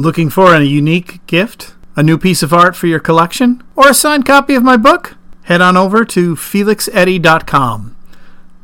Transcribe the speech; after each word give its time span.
Looking 0.00 0.30
for 0.30 0.54
a 0.54 0.62
unique 0.62 1.26
gift? 1.26 1.74
A 1.94 2.02
new 2.02 2.16
piece 2.16 2.42
of 2.42 2.54
art 2.54 2.74
for 2.74 2.86
your 2.86 3.00
collection? 3.00 3.62
Or 3.76 3.90
a 3.90 3.94
signed 3.94 4.24
copy 4.24 4.54
of 4.54 4.62
my 4.62 4.78
book? 4.78 5.18
Head 5.42 5.60
on 5.60 5.76
over 5.76 6.06
to 6.06 6.36
felixeddy.com. 6.36 7.96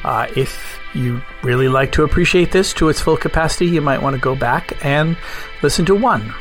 uh, 0.04 0.26
if 0.36 0.78
you 0.94 1.22
really 1.42 1.68
like 1.68 1.92
to 1.92 2.04
appreciate 2.04 2.52
this 2.52 2.72
to 2.74 2.88
its 2.88 3.00
full 3.00 3.16
capacity, 3.16 3.66
you 3.66 3.80
might 3.80 4.02
want 4.02 4.14
to 4.14 4.20
go 4.20 4.34
back 4.34 4.84
and 4.84 5.16
listen 5.62 5.84
to 5.86 5.94
one. 5.94 6.32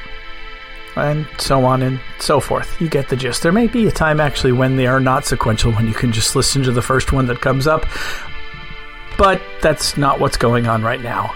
And 0.96 1.28
so 1.38 1.64
on 1.66 1.82
and 1.82 2.00
so 2.20 2.40
forth. 2.40 2.82
You 2.82 2.90
get 2.90 3.10
the 3.10 3.16
gist. 3.16 3.44
There 3.44 3.52
may 3.52 3.68
be 3.68 3.88
a 3.88 3.92
time 3.92 4.20
actually 4.20 4.52
when 4.52 4.76
they 4.76 4.88
are 4.88 5.00
not 5.00 5.26
sequential, 5.26 5.72
when 5.72 5.88
you 5.88 5.94
can 5.94 6.12
just 6.12 6.36
listen 6.36 6.64
to 6.64 6.72
the 6.72 6.82
first 6.82 7.14
one 7.14 7.28
that 7.28 7.42
comes 7.42 7.68
up. 7.68 7.86
But 9.18 9.42
that's 9.62 9.98
not 9.98 10.20
what's 10.20 10.38
going 10.38 10.68
on 10.68 10.82
right 10.82 11.02
now. 11.02 11.34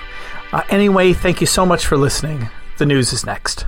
Uh, 0.52 0.64
anyway, 0.70 1.14
thank 1.14 1.40
you 1.42 1.48
so 1.48 1.66
much 1.66 1.86
for 1.86 1.98
listening. 1.98 2.50
The 2.78 2.86
news 2.86 3.14
is 3.14 3.26
next. 3.26 3.66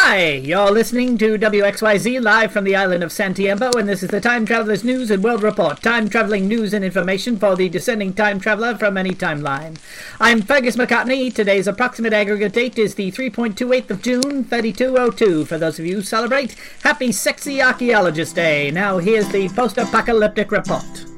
Hi, 0.00 0.34
you're 0.34 0.70
listening 0.70 1.18
to 1.18 1.36
WXYZ 1.36 2.22
live 2.22 2.52
from 2.52 2.62
the 2.62 2.76
island 2.76 3.02
of 3.02 3.10
San 3.10 3.34
Tiempo, 3.34 3.72
and 3.76 3.88
this 3.88 4.04
is 4.04 4.10
the 4.10 4.20
Time 4.20 4.46
Traveler's 4.46 4.84
News 4.84 5.10
and 5.10 5.24
World 5.24 5.42
Report. 5.42 5.82
Time 5.82 6.08
traveling 6.08 6.46
news 6.46 6.72
and 6.72 6.84
information 6.84 7.36
for 7.36 7.56
the 7.56 7.68
descending 7.68 8.12
time 8.12 8.38
traveler 8.38 8.76
from 8.76 8.96
any 8.96 9.10
timeline. 9.10 9.76
I'm 10.20 10.40
Fergus 10.42 10.76
McCartney. 10.76 11.34
Today's 11.34 11.66
approximate 11.66 12.12
aggregate 12.12 12.52
date 12.52 12.78
is 12.78 12.94
the 12.94 13.10
3.28th 13.10 13.90
of 13.90 14.00
June, 14.00 14.44
3202. 14.44 15.44
For 15.46 15.58
those 15.58 15.80
of 15.80 15.84
you 15.84 15.96
who 15.96 16.02
celebrate, 16.02 16.54
happy 16.84 17.10
Sexy 17.10 17.60
Archaeologist 17.60 18.36
Day. 18.36 18.70
Now 18.70 18.98
here's 18.98 19.28
the 19.30 19.48
post 19.48 19.78
apocalyptic 19.78 20.52
report. 20.52 21.17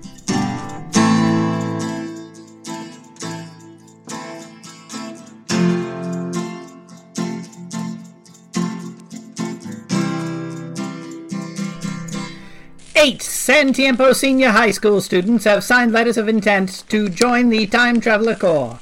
Eight 12.97 13.23
San 13.23 13.73
Tiempo 13.73 14.13
Senior 14.13 14.51
High 14.51 14.73
School 14.73 15.01
students 15.01 15.45
have 15.45 15.63
signed 15.63 15.93
letters 15.93 16.19
of 16.19 16.29
intent 16.29 16.85
to 16.89 17.09
join 17.09 17.49
the 17.49 17.67
Time 17.67 18.01
Traveler 18.01 18.35
Corps. 18.35 18.79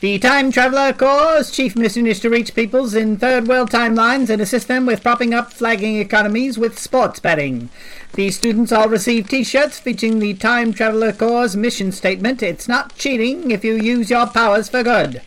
The 0.00 0.18
Time 0.18 0.50
Traveler 0.50 0.92
Corps' 0.92 1.50
chief 1.50 1.76
mission 1.76 2.06
is 2.06 2.18
to 2.20 2.28
reach 2.28 2.54
peoples 2.54 2.94
in 2.94 3.16
third 3.16 3.46
world 3.46 3.70
timelines 3.70 4.30
and 4.30 4.42
assist 4.42 4.66
them 4.66 4.84
with 4.84 5.02
propping 5.02 5.32
up 5.32 5.52
flagging 5.52 5.98
economies 5.98 6.58
with 6.58 6.78
sports 6.78 7.20
betting. 7.20 7.70
The 8.14 8.30
students 8.32 8.72
all 8.72 8.88
receive 8.88 9.28
t-shirts 9.28 9.78
featuring 9.78 10.18
the 10.18 10.34
Time 10.34 10.72
Traveler 10.72 11.12
Corps' 11.12 11.54
mission 11.56 11.92
statement, 11.92 12.42
It's 12.42 12.66
not 12.66 12.96
cheating 12.96 13.52
if 13.52 13.64
you 13.64 13.74
use 13.74 14.10
your 14.10 14.26
powers 14.26 14.68
for 14.68 14.82
good. 14.82 15.22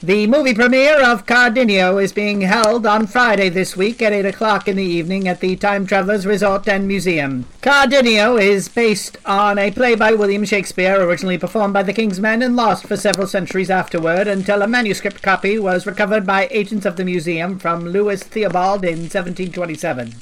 The 0.00 0.28
movie 0.28 0.54
premiere 0.54 1.02
of 1.02 1.26
Cardenio 1.26 2.00
is 2.00 2.12
being 2.12 2.42
held 2.42 2.86
on 2.86 3.08
Friday 3.08 3.48
this 3.48 3.76
week 3.76 4.00
at 4.00 4.12
8 4.12 4.26
o'clock 4.26 4.68
in 4.68 4.76
the 4.76 4.84
evening 4.84 5.26
at 5.26 5.40
the 5.40 5.56
Time 5.56 5.88
Travelers 5.88 6.24
Resort 6.24 6.68
and 6.68 6.86
Museum. 6.86 7.46
Cardenio 7.62 8.40
is 8.40 8.68
based 8.68 9.16
on 9.26 9.58
a 9.58 9.72
play 9.72 9.96
by 9.96 10.12
William 10.12 10.44
Shakespeare, 10.44 11.02
originally 11.02 11.36
performed 11.36 11.74
by 11.74 11.82
the 11.82 11.92
King's 11.92 12.20
Men 12.20 12.42
and 12.42 12.54
lost 12.54 12.86
for 12.86 12.96
several 12.96 13.26
centuries 13.26 13.70
afterward 13.70 14.28
until 14.28 14.62
a 14.62 14.68
manuscript 14.68 15.20
copy 15.20 15.58
was 15.58 15.84
recovered 15.84 16.24
by 16.24 16.46
agents 16.52 16.86
of 16.86 16.94
the 16.94 17.04
museum 17.04 17.58
from 17.58 17.84
Lewis 17.84 18.22
Theobald 18.22 18.84
in 18.84 19.10
1727. 19.10 20.14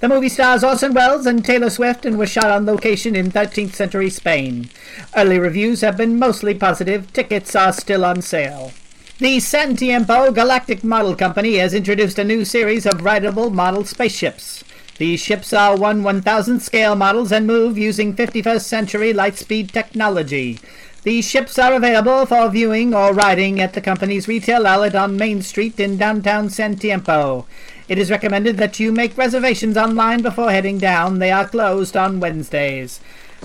The 0.00 0.08
movie 0.08 0.30
stars 0.30 0.64
Orson 0.64 0.94
Welles 0.94 1.26
and 1.26 1.44
Taylor 1.44 1.68
Swift 1.68 2.06
and 2.06 2.18
was 2.18 2.30
shot 2.30 2.50
on 2.50 2.64
location 2.64 3.14
in 3.14 3.30
13th 3.30 3.74
century 3.74 4.08
Spain. 4.08 4.70
Early 5.14 5.38
reviews 5.38 5.82
have 5.82 5.98
been 5.98 6.18
mostly 6.18 6.54
positive. 6.54 7.12
Tickets 7.12 7.54
are 7.54 7.74
still 7.74 8.06
on 8.06 8.22
sale. 8.22 8.72
The 9.18 9.40
San 9.40 9.76
Tiempo 9.76 10.32
Galactic 10.32 10.82
Model 10.82 11.14
Company 11.14 11.56
has 11.56 11.74
introduced 11.74 12.18
a 12.18 12.24
new 12.24 12.46
series 12.46 12.86
of 12.86 13.04
rideable 13.04 13.50
model 13.50 13.84
spaceships. 13.84 14.64
These 14.96 15.20
ships 15.20 15.52
are 15.52 15.76
1 15.76 16.02
1000 16.02 16.60
scale 16.60 16.96
models 16.96 17.30
and 17.30 17.46
move 17.46 17.76
using 17.76 18.16
51st 18.16 18.62
century 18.62 19.12
lightspeed 19.12 19.70
technology. 19.70 20.58
These 21.02 21.28
ships 21.28 21.58
are 21.58 21.74
available 21.74 22.24
for 22.24 22.48
viewing 22.48 22.94
or 22.94 23.12
riding 23.12 23.60
at 23.60 23.74
the 23.74 23.82
company's 23.82 24.28
retail 24.28 24.66
outlet 24.66 24.94
on 24.94 25.18
Main 25.18 25.42
Street 25.42 25.78
in 25.78 25.98
downtown 25.98 26.48
San 26.48 26.76
Tiempo. 26.76 27.46
It 27.88 27.98
is 27.98 28.10
recommended 28.10 28.56
that 28.56 28.80
you 28.80 28.92
make 28.92 29.16
reservations 29.18 29.76
online 29.76 30.22
before 30.22 30.50
heading 30.50 30.78
down. 30.78 31.18
They 31.18 31.30
are 31.30 31.46
closed 31.46 31.96
on 31.96 32.18
Wednesdays. 32.18 32.98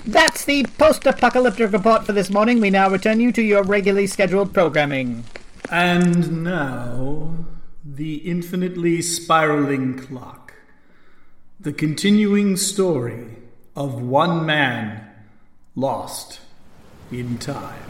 That's 0.04 0.44
the 0.44 0.64
post 0.78 1.06
apocalyptic 1.06 1.72
report 1.72 2.06
for 2.06 2.12
this 2.12 2.30
morning. 2.30 2.58
We 2.58 2.70
now 2.70 2.88
return 2.88 3.20
you 3.20 3.32
to 3.32 3.42
your 3.42 3.62
regularly 3.62 4.06
scheduled 4.06 4.54
programming. 4.54 5.24
And 5.70 6.44
now, 6.44 7.44
the 7.84 8.16
infinitely 8.16 9.02
spiraling 9.02 9.98
clock. 9.98 10.54
The 11.60 11.74
continuing 11.74 12.56
story 12.56 13.36
of 13.76 14.00
one 14.00 14.46
man 14.46 15.10
lost 15.74 16.40
in 17.12 17.36
time. 17.36 17.82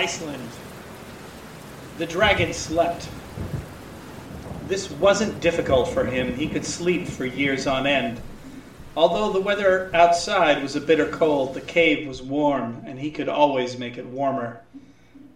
Iceland. 0.00 0.48
The 1.98 2.06
dragon 2.06 2.54
slept. 2.54 3.06
This 4.66 4.90
wasn't 4.90 5.42
difficult 5.42 5.90
for 5.90 6.06
him. 6.06 6.36
He 6.36 6.48
could 6.48 6.64
sleep 6.64 7.06
for 7.06 7.26
years 7.26 7.66
on 7.66 7.86
end. 7.86 8.18
Although 8.96 9.30
the 9.30 9.42
weather 9.42 9.90
outside 9.92 10.62
was 10.62 10.74
a 10.74 10.80
bitter 10.80 11.04
cold, 11.04 11.52
the 11.52 11.60
cave 11.60 12.08
was 12.08 12.22
warm, 12.22 12.82
and 12.86 12.98
he 12.98 13.10
could 13.10 13.28
always 13.28 13.76
make 13.76 13.98
it 13.98 14.06
warmer. 14.06 14.62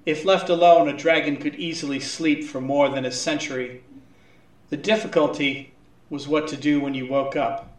If 0.07 0.25
left 0.25 0.49
alone, 0.49 0.89
a 0.89 0.97
dragon 0.97 1.37
could 1.37 1.57
easily 1.57 2.01
sleep 2.01 2.43
for 2.45 2.63
more 2.63 2.89
than 2.89 3.05
a 3.05 3.13
century. 3.13 3.83
The 4.71 4.79
difficulty 4.79 5.75
was 6.09 6.27
what 6.27 6.49
to 6.49 6.57
do 6.57 6.81
when 6.81 6.95
you 6.95 7.07
woke 7.07 7.37
up. 7.37 7.74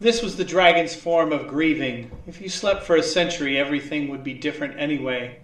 This 0.00 0.22
was 0.22 0.36
the 0.36 0.44
dragon's 0.44 0.94
form 0.94 1.32
of 1.32 1.48
grieving. 1.48 2.12
If 2.28 2.40
you 2.40 2.48
slept 2.48 2.84
for 2.84 2.94
a 2.94 3.02
century, 3.02 3.58
everything 3.58 4.08
would 4.08 4.22
be 4.22 4.32
different 4.32 4.78
anyway. 4.78 5.38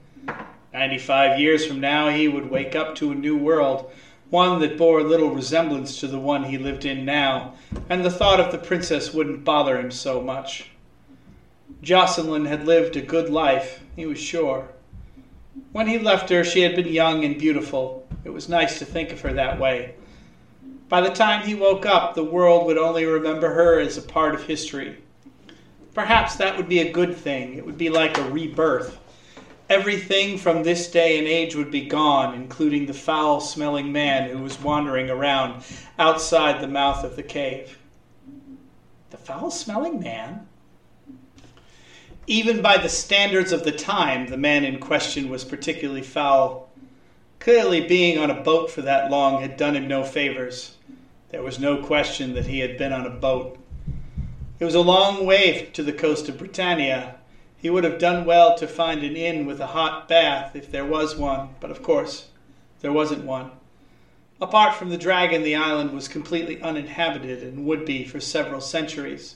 Ninety 0.72 0.98
five 0.98 1.40
years 1.40 1.66
from 1.66 1.80
now, 1.80 2.08
he 2.08 2.28
would 2.28 2.48
wake 2.48 2.76
up 2.76 2.94
to 2.96 3.10
a 3.10 3.16
new 3.16 3.36
world, 3.36 3.90
one 4.30 4.60
that 4.60 4.78
bore 4.78 5.02
little 5.02 5.30
resemblance 5.30 5.98
to 5.98 6.06
the 6.06 6.20
one 6.20 6.44
he 6.44 6.56
lived 6.56 6.84
in 6.84 7.04
now, 7.04 7.54
and 7.88 8.04
the 8.04 8.10
thought 8.10 8.38
of 8.38 8.52
the 8.52 8.58
princess 8.58 9.12
wouldn't 9.12 9.44
bother 9.44 9.76
him 9.76 9.90
so 9.90 10.20
much. 10.20 10.70
Jocelyn 11.82 12.44
had 12.44 12.64
lived 12.64 12.94
a 12.94 13.02
good 13.02 13.30
life, 13.30 13.82
he 13.96 14.06
was 14.06 14.20
sure. 14.20 14.68
When 15.72 15.88
he 15.88 15.98
left 15.98 16.30
her, 16.30 16.44
she 16.44 16.60
had 16.60 16.76
been 16.76 16.88
young 16.88 17.24
and 17.24 17.38
beautiful. 17.38 18.06
It 18.24 18.30
was 18.30 18.48
nice 18.48 18.78
to 18.78 18.84
think 18.84 19.10
of 19.10 19.20
her 19.22 19.32
that 19.32 19.58
way. 19.58 19.96
By 20.94 21.00
the 21.00 21.10
time 21.10 21.44
he 21.44 21.56
woke 21.56 21.86
up, 21.86 22.14
the 22.14 22.22
world 22.22 22.66
would 22.66 22.78
only 22.78 23.04
remember 23.04 23.52
her 23.52 23.80
as 23.80 23.98
a 23.98 24.02
part 24.02 24.32
of 24.32 24.44
history. 24.44 24.98
Perhaps 25.92 26.36
that 26.36 26.56
would 26.56 26.68
be 26.68 26.78
a 26.78 26.92
good 26.92 27.16
thing. 27.16 27.54
It 27.54 27.66
would 27.66 27.76
be 27.76 27.90
like 27.90 28.16
a 28.16 28.30
rebirth. 28.30 28.96
Everything 29.68 30.38
from 30.38 30.62
this 30.62 30.86
day 30.86 31.18
and 31.18 31.26
age 31.26 31.56
would 31.56 31.72
be 31.72 31.80
gone, 31.80 32.32
including 32.32 32.86
the 32.86 32.94
foul 32.94 33.40
smelling 33.40 33.90
man 33.90 34.28
who 34.28 34.38
was 34.38 34.60
wandering 34.60 35.10
around 35.10 35.64
outside 35.98 36.60
the 36.60 36.68
mouth 36.68 37.02
of 37.02 37.16
the 37.16 37.24
cave. 37.24 37.76
The 39.10 39.16
foul 39.16 39.50
smelling 39.50 39.98
man? 39.98 40.46
Even 42.28 42.62
by 42.62 42.76
the 42.76 42.88
standards 42.88 43.50
of 43.50 43.64
the 43.64 43.72
time, 43.72 44.28
the 44.28 44.36
man 44.36 44.62
in 44.62 44.78
question 44.78 45.28
was 45.28 45.42
particularly 45.42 46.02
foul. 46.02 46.62
Clearly, 47.40 47.80
being 47.80 48.16
on 48.16 48.30
a 48.30 48.34
boat 48.34 48.70
for 48.70 48.82
that 48.82 49.10
long 49.10 49.40
had 49.40 49.56
done 49.56 49.74
him 49.74 49.88
no 49.88 50.04
favors. 50.04 50.73
There 51.34 51.42
was 51.42 51.58
no 51.58 51.78
question 51.78 52.34
that 52.34 52.46
he 52.46 52.60
had 52.60 52.78
been 52.78 52.92
on 52.92 53.06
a 53.06 53.10
boat. 53.10 53.58
It 54.60 54.64
was 54.64 54.76
a 54.76 54.80
long 54.80 55.26
way 55.26 55.68
to 55.72 55.82
the 55.82 55.92
coast 55.92 56.28
of 56.28 56.38
Britannia. 56.38 57.16
He 57.56 57.68
would 57.68 57.82
have 57.82 57.98
done 57.98 58.24
well 58.24 58.56
to 58.56 58.68
find 58.68 59.02
an 59.02 59.16
inn 59.16 59.44
with 59.44 59.58
a 59.58 59.66
hot 59.74 60.06
bath 60.06 60.54
if 60.54 60.70
there 60.70 60.84
was 60.84 61.16
one, 61.16 61.56
but 61.58 61.72
of 61.72 61.82
course 61.82 62.28
there 62.82 62.92
wasn't 62.92 63.24
one. 63.24 63.50
Apart 64.40 64.76
from 64.76 64.90
the 64.90 64.96
dragon, 64.96 65.42
the 65.42 65.56
island 65.56 65.92
was 65.92 66.06
completely 66.06 66.62
uninhabited 66.62 67.42
and 67.42 67.66
would 67.66 67.84
be 67.84 68.04
for 68.04 68.20
several 68.20 68.60
centuries. 68.60 69.34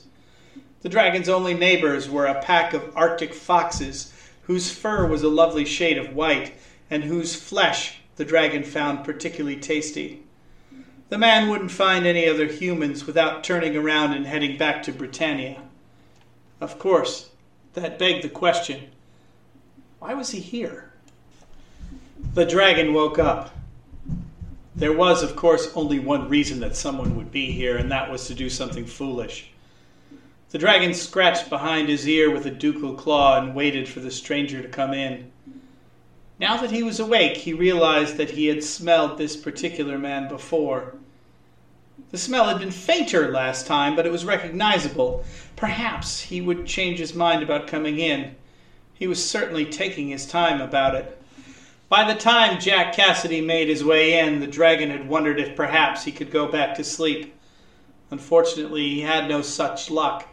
The 0.83 0.87
dragon's 0.87 1.27
only 1.27 1.53
neighbors 1.53 2.09
were 2.09 2.27
a 2.27 2.41
pack 2.41 2.73
of 2.73 2.95
Arctic 2.95 3.33
foxes 3.33 4.13
whose 4.43 4.71
fur 4.71 5.05
was 5.05 5.21
a 5.21 5.27
lovely 5.27 5.65
shade 5.65 5.97
of 5.97 6.15
white 6.15 6.53
and 6.89 7.03
whose 7.03 7.35
flesh 7.35 7.97
the 8.15 8.23
dragon 8.23 8.63
found 8.63 9.03
particularly 9.03 9.57
tasty. 9.57 10.23
The 11.09 11.17
man 11.17 11.49
wouldn't 11.49 11.71
find 11.71 12.05
any 12.05 12.27
other 12.27 12.45
humans 12.45 13.07
without 13.07 13.43
turning 13.43 13.75
around 13.75 14.13
and 14.13 14.27
heading 14.27 14.57
back 14.57 14.83
to 14.83 14.91
Britannia. 14.91 15.63
Of 16.61 16.77
course, 16.77 17.31
that 17.73 17.97
begged 17.97 18.23
the 18.23 18.29
question 18.29 18.89
why 19.99 20.13
was 20.13 20.29
he 20.29 20.39
here? 20.39 20.93
The 22.33 22.45
dragon 22.45 22.93
woke 22.93 23.19
up. 23.19 23.49
There 24.75 24.93
was, 24.93 25.23
of 25.23 25.35
course, 25.35 25.69
only 25.75 25.99
one 25.99 26.29
reason 26.29 26.61
that 26.61 26.75
someone 26.75 27.17
would 27.17 27.31
be 27.31 27.51
here, 27.51 27.75
and 27.75 27.91
that 27.91 28.09
was 28.09 28.27
to 28.27 28.33
do 28.33 28.49
something 28.49 28.85
foolish. 28.85 29.51
The 30.51 30.57
dragon 30.57 30.93
scratched 30.93 31.49
behind 31.49 31.89
his 31.89 32.07
ear 32.07 32.31
with 32.31 32.45
a 32.45 32.51
dew 32.51 32.95
claw 32.95 33.41
and 33.41 33.53
waited 33.53 33.89
for 33.89 33.99
the 33.99 34.09
stranger 34.09 34.61
to 34.61 34.69
come 34.69 34.93
in. 34.93 35.31
Now 36.39 36.55
that 36.57 36.71
he 36.71 36.83
was 36.83 37.01
awake, 37.01 37.35
he 37.35 37.51
realized 37.51 38.15
that 38.15 38.31
he 38.31 38.47
had 38.47 38.63
smelled 38.63 39.17
this 39.17 39.35
particular 39.35 39.97
man 39.97 40.29
before. 40.29 40.93
The 42.11 42.17
smell 42.17 42.47
had 42.47 42.59
been 42.59 42.71
fainter 42.71 43.29
last 43.29 43.67
time, 43.67 43.93
but 43.93 44.05
it 44.05 44.11
was 44.11 44.23
recognizable. 44.23 45.23
Perhaps 45.57 46.21
he 46.21 46.39
would 46.39 46.65
change 46.65 46.99
his 46.99 47.13
mind 47.13 47.43
about 47.43 47.67
coming 47.67 47.99
in. 47.99 48.35
He 48.93 49.05
was 49.05 49.23
certainly 49.23 49.65
taking 49.65 50.07
his 50.07 50.25
time 50.25 50.61
about 50.61 50.95
it. 50.95 51.21
By 51.89 52.05
the 52.05 52.17
time 52.17 52.59
Jack 52.59 52.95
Cassidy 52.95 53.41
made 53.41 53.67
his 53.67 53.83
way 53.83 54.17
in, 54.17 54.39
the 54.39 54.47
dragon 54.47 54.91
had 54.91 55.09
wondered 55.09 55.41
if 55.41 55.57
perhaps 55.57 56.05
he 56.05 56.11
could 56.11 56.31
go 56.31 56.47
back 56.47 56.73
to 56.75 56.85
sleep. 56.85 57.33
Unfortunately, 58.11 58.87
he 58.87 59.01
had 59.01 59.27
no 59.27 59.41
such 59.41 59.89
luck. 59.89 60.25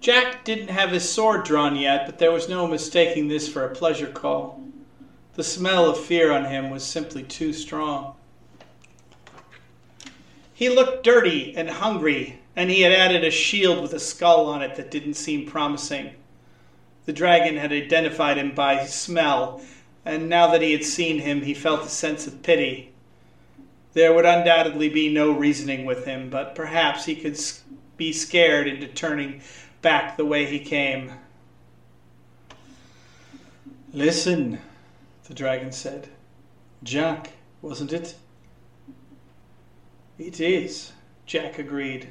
Jack 0.00 0.42
didn't 0.44 0.68
have 0.68 0.92
his 0.92 1.06
sword 1.06 1.44
drawn 1.44 1.76
yet, 1.76 2.06
but 2.06 2.18
there 2.18 2.32
was 2.32 2.48
no 2.48 2.66
mistaking 2.66 3.28
this 3.28 3.46
for 3.46 3.64
a 3.64 3.74
pleasure 3.74 4.06
call. 4.06 4.62
The 5.36 5.44
smell 5.44 5.88
of 5.88 5.98
fear 5.98 6.32
on 6.32 6.46
him 6.46 6.70
was 6.70 6.84
simply 6.84 7.22
too 7.22 7.52
strong. 7.52 8.14
He 10.52 10.68
looked 10.68 11.04
dirty 11.04 11.54
and 11.56 11.70
hungry, 11.70 12.40
and 12.54 12.68
he 12.68 12.82
had 12.82 12.92
added 12.92 13.24
a 13.24 13.30
shield 13.30 13.80
with 13.80 13.94
a 13.94 14.00
skull 14.00 14.46
on 14.46 14.60
it 14.60 14.76
that 14.76 14.90
didn't 14.90 15.14
seem 15.14 15.46
promising. 15.46 16.14
The 17.06 17.12
dragon 17.12 17.56
had 17.56 17.72
identified 17.72 18.36
him 18.36 18.54
by 18.54 18.84
smell, 18.84 19.62
and 20.04 20.28
now 20.28 20.50
that 20.50 20.62
he 20.62 20.72
had 20.72 20.84
seen 20.84 21.20
him, 21.20 21.42
he 21.42 21.54
felt 21.54 21.86
a 21.86 21.88
sense 21.88 22.26
of 22.26 22.42
pity. 22.42 22.92
There 23.94 24.12
would 24.12 24.26
undoubtedly 24.26 24.88
be 24.88 25.12
no 25.12 25.32
reasoning 25.32 25.84
with 25.84 26.04
him, 26.04 26.28
but 26.28 26.54
perhaps 26.54 27.06
he 27.06 27.14
could 27.14 27.40
be 27.96 28.12
scared 28.12 28.68
into 28.68 28.86
turning 28.86 29.42
back 29.82 30.16
the 30.16 30.24
way 30.24 30.46
he 30.46 30.60
came. 30.60 31.12
Listen, 33.92 34.60
the 35.30 35.36
dragon 35.36 35.70
said. 35.70 36.08
Jack, 36.82 37.30
wasn't 37.62 37.92
it? 37.92 38.16
It 40.18 40.40
is, 40.40 40.90
Jack 41.24 41.56
agreed. 41.56 42.08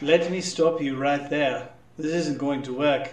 Let 0.00 0.30
me 0.30 0.40
stop 0.40 0.80
you 0.80 0.96
right 0.96 1.28
there. 1.28 1.68
This 1.98 2.14
isn't 2.14 2.38
going 2.38 2.62
to 2.62 2.72
work. 2.72 3.10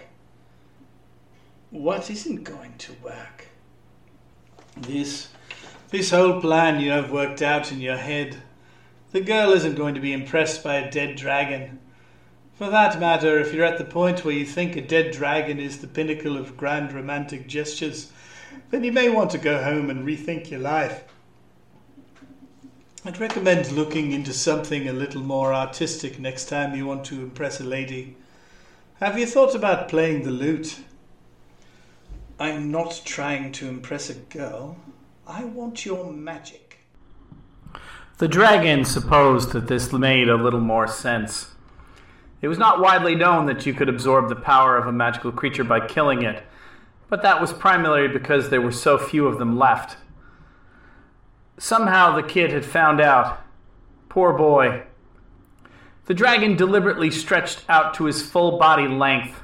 What 1.68 2.10
isn't 2.10 2.42
going 2.42 2.72
to 2.78 2.94
work? 3.04 3.48
This 4.78 5.28
this 5.90 6.10
whole 6.10 6.40
plan 6.40 6.80
you 6.80 6.90
have 6.90 7.10
worked 7.10 7.42
out 7.42 7.70
in 7.70 7.80
your 7.80 7.98
head. 7.98 8.38
The 9.12 9.20
girl 9.20 9.52
isn't 9.52 9.74
going 9.74 9.94
to 9.94 10.00
be 10.00 10.14
impressed 10.14 10.64
by 10.64 10.76
a 10.76 10.90
dead 10.90 11.16
dragon. 11.16 11.80
For 12.54 12.70
that 12.70 12.98
matter, 12.98 13.38
if 13.38 13.52
you're 13.52 13.66
at 13.66 13.76
the 13.76 13.84
point 13.84 14.24
where 14.24 14.34
you 14.34 14.46
think 14.46 14.74
a 14.74 14.80
dead 14.80 15.12
dragon 15.12 15.58
is 15.60 15.78
the 15.80 15.86
pinnacle 15.86 16.38
of 16.38 16.56
grand 16.56 16.92
romantic 16.92 17.46
gestures, 17.46 18.10
then 18.70 18.84
you 18.84 18.92
may 18.92 19.08
want 19.08 19.30
to 19.30 19.38
go 19.38 19.62
home 19.62 19.90
and 19.90 20.06
rethink 20.06 20.50
your 20.50 20.60
life. 20.60 21.04
I'd 23.04 23.18
recommend 23.18 23.72
looking 23.72 24.12
into 24.12 24.32
something 24.32 24.88
a 24.88 24.92
little 24.92 25.22
more 25.22 25.54
artistic 25.54 26.18
next 26.18 26.50
time 26.50 26.74
you 26.74 26.86
want 26.86 27.04
to 27.06 27.22
impress 27.22 27.60
a 27.60 27.64
lady. 27.64 28.16
Have 29.00 29.18
you 29.18 29.26
thought 29.26 29.54
about 29.54 29.88
playing 29.88 30.24
the 30.24 30.30
lute? 30.30 30.80
I'm 32.38 32.70
not 32.70 33.00
trying 33.04 33.52
to 33.52 33.68
impress 33.68 34.10
a 34.10 34.14
girl. 34.14 34.76
I 35.26 35.44
want 35.44 35.86
your 35.86 36.12
magic. 36.12 36.78
The 38.18 38.28
dragon 38.28 38.84
supposed 38.84 39.52
that 39.52 39.68
this 39.68 39.92
made 39.94 40.28
a 40.28 40.36
little 40.36 40.60
more 40.60 40.86
sense. 40.86 41.52
It 42.42 42.48
was 42.48 42.58
not 42.58 42.80
widely 42.80 43.14
known 43.14 43.46
that 43.46 43.64
you 43.64 43.72
could 43.72 43.88
absorb 43.88 44.28
the 44.28 44.36
power 44.36 44.76
of 44.76 44.86
a 44.86 44.92
magical 44.92 45.32
creature 45.32 45.64
by 45.64 45.86
killing 45.86 46.22
it, 46.22 46.42
but 47.10 47.22
that 47.22 47.40
was 47.40 47.52
primarily 47.52 48.08
because 48.08 48.48
there 48.48 48.62
were 48.62 48.72
so 48.72 48.96
few 48.96 49.26
of 49.26 49.38
them 49.38 49.58
left. 49.58 49.98
Somehow 51.58 52.14
the 52.14 52.22
kid 52.22 52.52
had 52.52 52.64
found 52.64 53.00
out. 53.00 53.40
Poor 54.08 54.32
boy. 54.32 54.84
The 56.06 56.14
dragon 56.14 56.56
deliberately 56.56 57.10
stretched 57.10 57.64
out 57.68 57.92
to 57.94 58.04
his 58.04 58.22
full 58.22 58.58
body 58.58 58.88
length. 58.88 59.42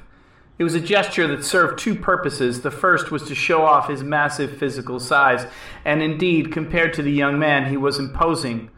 It 0.58 0.64
was 0.64 0.74
a 0.74 0.80
gesture 0.80 1.26
that 1.26 1.44
served 1.44 1.78
two 1.78 1.94
purposes. 1.94 2.62
The 2.62 2.70
first 2.70 3.10
was 3.10 3.24
to 3.24 3.34
show 3.34 3.62
off 3.62 3.88
his 3.88 4.02
massive 4.02 4.56
physical 4.56 4.98
size, 4.98 5.46
and 5.84 6.02
indeed, 6.02 6.50
compared 6.50 6.94
to 6.94 7.02
the 7.02 7.12
young 7.12 7.38
man, 7.38 7.68
he 7.68 7.76
was 7.76 7.98
imposing. 7.98 8.70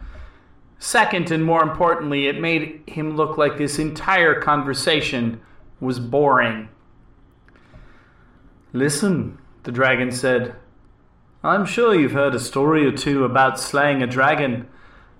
Second, 0.81 1.31
and 1.31 1.45
more 1.45 1.63
importantly, 1.63 2.27
it 2.27 2.41
made 2.41 2.83
him 2.87 3.17
look 3.17 3.39
like 3.39 3.59
this 3.59 3.79
entire 3.79 4.41
conversation 4.41 5.41
was 5.81 6.01
boring. 6.01 6.69
Listen, 8.73 9.39
the 9.63 9.73
dragon 9.73 10.13
said. 10.13 10.55
I'm 11.43 11.65
sure 11.65 11.95
you've 11.95 12.13
heard 12.13 12.35
a 12.35 12.41
story 12.41 12.85
or 12.85 12.93
two 12.93 13.25
about 13.25 13.59
slaying 13.59 14.03
a 14.03 14.07
dragon, 14.07 14.69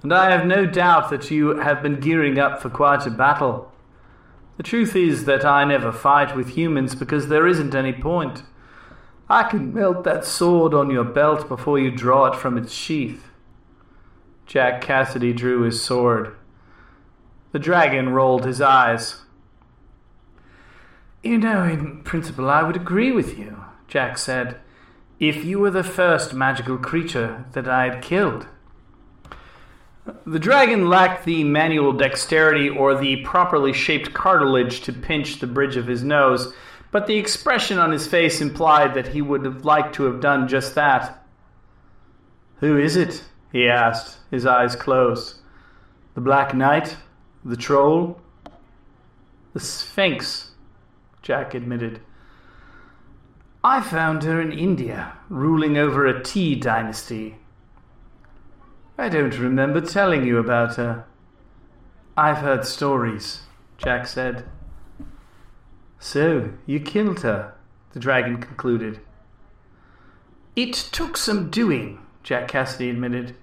and 0.03 0.13
I 0.13 0.31
have 0.31 0.45
no 0.47 0.67
doubt 0.67 1.11
that 1.11 1.31
you 1.31 1.57
have 1.57 1.83
been 1.83 2.01
gearing 2.01 2.39
up 2.39 2.61
for 2.61 2.69
quite 2.69 3.07
a 3.07 3.11
battle. 3.11 3.73
The 4.59 4.63
truth 4.63 4.95
is 4.97 5.25
that 5.25 5.45
I 5.45 5.65
never 5.65 5.93
fight 5.93 6.37
with 6.37 6.51
humans 6.51 6.95
because 6.95 7.29
there 7.29 7.47
isn't 7.47 7.75
any 7.75 7.93
point. 7.93 8.43
I 9.31 9.45
can 9.45 9.73
melt 9.73 10.05
that 10.05 10.25
sword 10.25 10.75
on 10.75 10.91
your 10.91 11.05
belt 11.05 11.49
before 11.49 11.79
you 11.79 11.91
draw 11.91 12.27
it 12.27 12.37
from 12.37 12.59
its 12.59 12.73
sheath. 12.73 13.29
Jack 14.47 14.81
Cassidy 14.81 15.33
drew 15.33 15.63
his 15.63 15.83
sword. 15.83 16.35
The 17.53 17.59
dragon 17.59 18.11
rolled 18.11 18.45
his 18.45 18.61
eyes. 18.61 19.23
You 21.23 21.39
know, 21.39 21.65
in 21.65 22.03
principle, 22.03 22.49
I 22.49 22.63
would 22.63 22.77
agree 22.77 23.13
with 23.13 23.39
you, 23.39 23.65
Jack 23.89 24.19
said 24.19 24.61
if 25.19 25.45
you 25.45 25.59
were 25.59 25.71
the 25.71 25.83
first 25.83 26.33
magical 26.33 26.79
creature 26.79 27.45
that 27.53 27.69
I 27.69 27.89
had 27.89 28.03
killed. 28.03 28.47
The 30.25 30.39
dragon 30.39 30.89
lacked 30.89 31.25
the 31.25 31.45
manual 31.45 31.93
dexterity 31.93 32.69
or 32.69 32.95
the 32.95 33.17
properly 33.25 33.73
shaped 33.73 34.15
cartilage 34.15 34.81
to 34.83 34.93
pinch 34.93 35.39
the 35.39 35.47
bridge 35.47 35.77
of 35.77 35.87
his 35.87 36.03
nose, 36.03 36.55
but 36.91 37.07
the 37.07 37.19
expression 37.19 37.79
on 37.79 37.93
his 37.93 38.07
face 38.07 38.41
implied 38.41 38.95
that 38.95 39.09
he 39.09 39.21
would 39.21 39.45
have 39.45 39.65
liked 39.65 39.95
to 39.97 40.05
have 40.05 40.21
done 40.21 40.49
just 40.49 40.75
that. 40.77 41.27
Who 42.61 42.79
is 42.79 42.97
it? 42.97 43.25
he 43.53 43.69
asked, 43.69 44.19
his 44.31 44.47
eyes 44.47 44.77
closed. 44.77 45.41
The 46.15 46.21
Black 46.21 46.55
Knight? 46.55 46.97
The 47.45 47.57
Troll? 47.57 48.21
The 49.53 49.61
Sphinx, 49.61 50.48
Jack 51.29 51.53
admitted. 51.53 52.01
I 53.63 53.83
found 53.83 54.23
her 54.23 54.41
in 54.41 54.51
India, 54.51 55.13
ruling 55.29 55.77
over 55.77 56.07
a 56.07 56.23
tea 56.23 56.55
dynasty. 56.55 57.37
I 58.97 59.11
don't 59.11 59.39
remember 59.39 59.83
telling 59.83 60.25
you 60.25 60.39
about 60.39 60.77
her. 60.77 61.05
I've 62.17 62.39
heard 62.39 62.65
stories, 62.65 63.43
Jack 63.77 64.07
said. 64.07 64.47
So, 65.99 66.55
you 66.65 66.81
killed 66.81 67.21
her, 67.21 67.53
the 67.93 68.01
dragon 68.01 68.41
concluded. 68.41 69.01
It 70.57 70.73
took 70.73 71.19
some 71.19 71.51
doing, 71.51 71.99
Jack 72.23 72.49
Cassidy 72.49 72.89
admitted. 72.89 73.37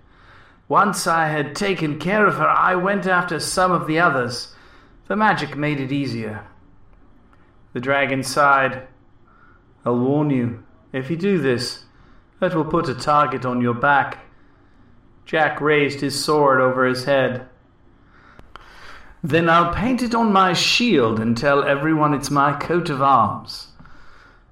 Once 0.67 1.05
I 1.05 1.27
had 1.27 1.55
taken 1.55 1.99
care 1.99 2.25
of 2.25 2.37
her, 2.37 2.49
I 2.49 2.73
went 2.73 3.05
after 3.05 3.39
some 3.39 3.71
of 3.71 3.85
the 3.85 3.99
others. 3.99 4.55
The 5.07 5.15
magic 5.15 5.55
made 5.55 5.79
it 5.79 5.91
easier. 5.91 6.47
The 7.75 7.81
dragon 7.81 8.23
sighed. 8.23 8.87
I'll 9.83 9.99
warn 9.99 10.29
you, 10.29 10.63
if 10.93 11.09
you 11.09 11.17
do 11.17 11.39
this, 11.39 11.83
that 12.39 12.55
will 12.55 12.63
put 12.63 12.87
a 12.87 12.95
target 12.95 13.45
on 13.45 13.59
your 13.59 13.73
back. 13.73 14.19
Jack 15.25 15.59
raised 15.59 15.99
his 15.99 16.23
sword 16.23 16.61
over 16.61 16.85
his 16.85 17.03
head. 17.03 17.49
Then 19.21 19.49
I'll 19.49 19.73
paint 19.73 20.01
it 20.01 20.15
on 20.15 20.31
my 20.31 20.53
shield 20.53 21.19
and 21.19 21.37
tell 21.37 21.65
everyone 21.65 22.13
it's 22.13 22.31
my 22.31 22.53
coat 22.53 22.89
of 22.89 23.01
arms. 23.01 23.73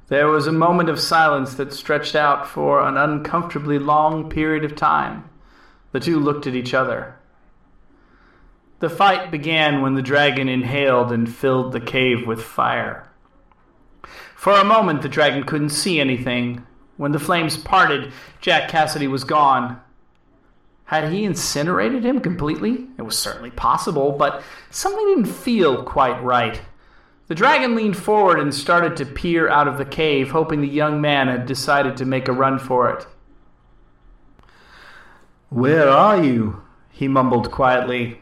There 0.09 0.27
was 0.27 0.45
a 0.45 0.51
moment 0.51 0.89
of 0.89 0.99
silence 0.99 1.53
that 1.53 1.71
stretched 1.71 2.15
out 2.15 2.45
for 2.45 2.85
an 2.85 2.97
uncomfortably 2.97 3.79
long 3.79 4.29
period 4.29 4.65
of 4.65 4.75
time. 4.75 5.29
The 5.93 6.01
two 6.01 6.19
looked 6.19 6.45
at 6.45 6.55
each 6.55 6.73
other. 6.73 7.15
The 8.79 8.89
fight 8.89 9.31
began 9.31 9.81
when 9.81 9.93
the 9.93 10.01
dragon 10.01 10.49
inhaled 10.49 11.13
and 11.13 11.33
filled 11.33 11.71
the 11.71 11.79
cave 11.79 12.27
with 12.27 12.43
fire. 12.43 13.09
For 14.43 14.51
a 14.51 14.65
moment, 14.65 15.01
the 15.01 15.07
dragon 15.07 15.45
couldn't 15.45 15.69
see 15.69 16.01
anything. 16.01 16.67
When 16.97 17.13
the 17.13 17.17
flames 17.17 17.55
parted, 17.55 18.11
Jack 18.41 18.67
Cassidy 18.67 19.07
was 19.07 19.23
gone. 19.23 19.79
Had 20.83 21.13
he 21.13 21.23
incinerated 21.23 22.03
him 22.03 22.19
completely? 22.19 22.87
It 22.97 23.03
was 23.03 23.17
certainly 23.17 23.51
possible, 23.51 24.11
but 24.11 24.43
something 24.69 25.05
didn't 25.05 25.33
feel 25.33 25.83
quite 25.83 26.21
right. 26.21 26.61
The 27.29 27.35
dragon 27.35 27.73
leaned 27.73 27.95
forward 27.95 28.37
and 28.37 28.53
started 28.53 28.97
to 28.97 29.05
peer 29.05 29.47
out 29.47 29.69
of 29.69 29.77
the 29.77 29.85
cave, 29.85 30.31
hoping 30.31 30.59
the 30.59 30.67
young 30.67 30.99
man 30.99 31.29
had 31.29 31.45
decided 31.45 31.95
to 31.95 32.05
make 32.05 32.27
a 32.27 32.33
run 32.33 32.59
for 32.59 32.89
it. 32.89 33.07
Where 35.51 35.87
are 35.87 36.21
you? 36.21 36.63
he 36.91 37.07
mumbled 37.07 37.49
quietly. 37.49 38.19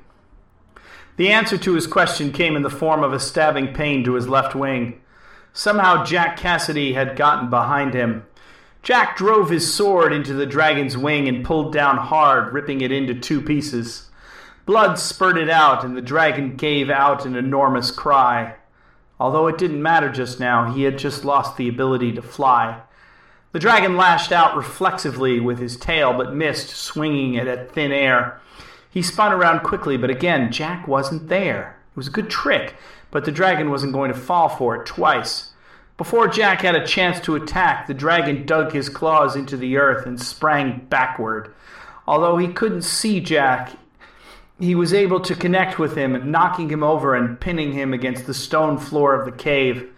The 1.17 1.31
answer 1.31 1.57
to 1.57 1.73
his 1.73 1.87
question 1.87 2.31
came 2.31 2.55
in 2.55 2.61
the 2.61 2.69
form 2.69 3.01
of 3.01 3.11
a 3.11 3.19
stabbing 3.19 3.73
pain 3.73 4.03
to 4.03 4.13
his 4.13 4.27
left 4.27 4.53
wing. 4.53 5.00
Somehow 5.53 6.03
Jack 6.03 6.37
Cassidy 6.37 6.93
had 6.93 7.15
gotten 7.15 7.49
behind 7.49 7.93
him. 7.93 8.25
Jack 8.83 9.15
drove 9.15 9.49
his 9.49 9.71
sword 9.71 10.11
into 10.11 10.33
the 10.33 10.45
dragon's 10.45 10.97
wing 10.97 11.27
and 11.27 11.45
pulled 11.45 11.71
down 11.71 11.97
hard, 11.97 12.53
ripping 12.53 12.81
it 12.81 12.91
into 12.91 13.13
two 13.13 13.41
pieces. 13.41 14.09
Blood 14.65 14.97
spurted 14.97 15.49
out, 15.49 15.83
and 15.83 15.95
the 15.95 16.01
dragon 16.01 16.55
gave 16.55 16.89
out 16.89 17.25
an 17.25 17.35
enormous 17.35 17.91
cry. 17.91 18.55
Although 19.19 19.47
it 19.47 19.57
didn't 19.57 19.83
matter 19.83 20.09
just 20.09 20.39
now, 20.39 20.71
he 20.71 20.83
had 20.83 20.97
just 20.97 21.23
lost 21.23 21.57
the 21.57 21.67
ability 21.67 22.11
to 22.13 22.21
fly. 22.21 22.81
The 23.51 23.59
dragon 23.59 23.97
lashed 23.97 24.31
out 24.31 24.55
reflexively 24.55 25.39
with 25.39 25.59
his 25.59 25.77
tail, 25.77 26.13
but 26.13 26.33
missed, 26.33 26.69
swinging 26.69 27.35
it 27.35 27.47
at 27.47 27.71
thin 27.71 27.91
air. 27.91 28.39
He 28.89 29.01
spun 29.01 29.31
around 29.31 29.59
quickly, 29.59 29.97
but 29.97 30.09
again, 30.09 30.51
Jack 30.51 30.87
wasn't 30.87 31.27
there. 31.27 31.77
It 31.91 31.97
was 31.97 32.07
a 32.07 32.11
good 32.11 32.29
trick, 32.29 32.75
but 33.11 33.25
the 33.25 33.31
dragon 33.31 33.69
wasn't 33.69 33.93
going 33.93 34.11
to 34.11 34.17
fall 34.17 34.49
for 34.49 34.75
it 34.75 34.85
twice. 34.85 35.51
Before 35.97 36.27
Jack 36.27 36.61
had 36.61 36.75
a 36.75 36.87
chance 36.87 37.19
to 37.21 37.35
attack, 37.35 37.85
the 37.85 37.93
dragon 37.93 38.45
dug 38.45 38.71
his 38.71 38.89
claws 38.89 39.35
into 39.35 39.55
the 39.55 39.77
earth 39.77 40.07
and 40.07 40.19
sprang 40.19 40.87
backward. 40.89 41.53
Although 42.07 42.37
he 42.37 42.47
couldn't 42.47 42.81
see 42.81 43.19
Jack, 43.19 43.73
he 44.59 44.73
was 44.73 44.93
able 44.93 45.19
to 45.19 45.35
connect 45.35 45.77
with 45.77 45.95
him, 45.95 46.31
knocking 46.31 46.69
him 46.69 46.83
over 46.83 47.13
and 47.13 47.39
pinning 47.39 47.73
him 47.73 47.93
against 47.93 48.25
the 48.25 48.33
stone 48.33 48.77
floor 48.77 49.13
of 49.13 49.25
the 49.25 49.31
cave. 49.31 49.91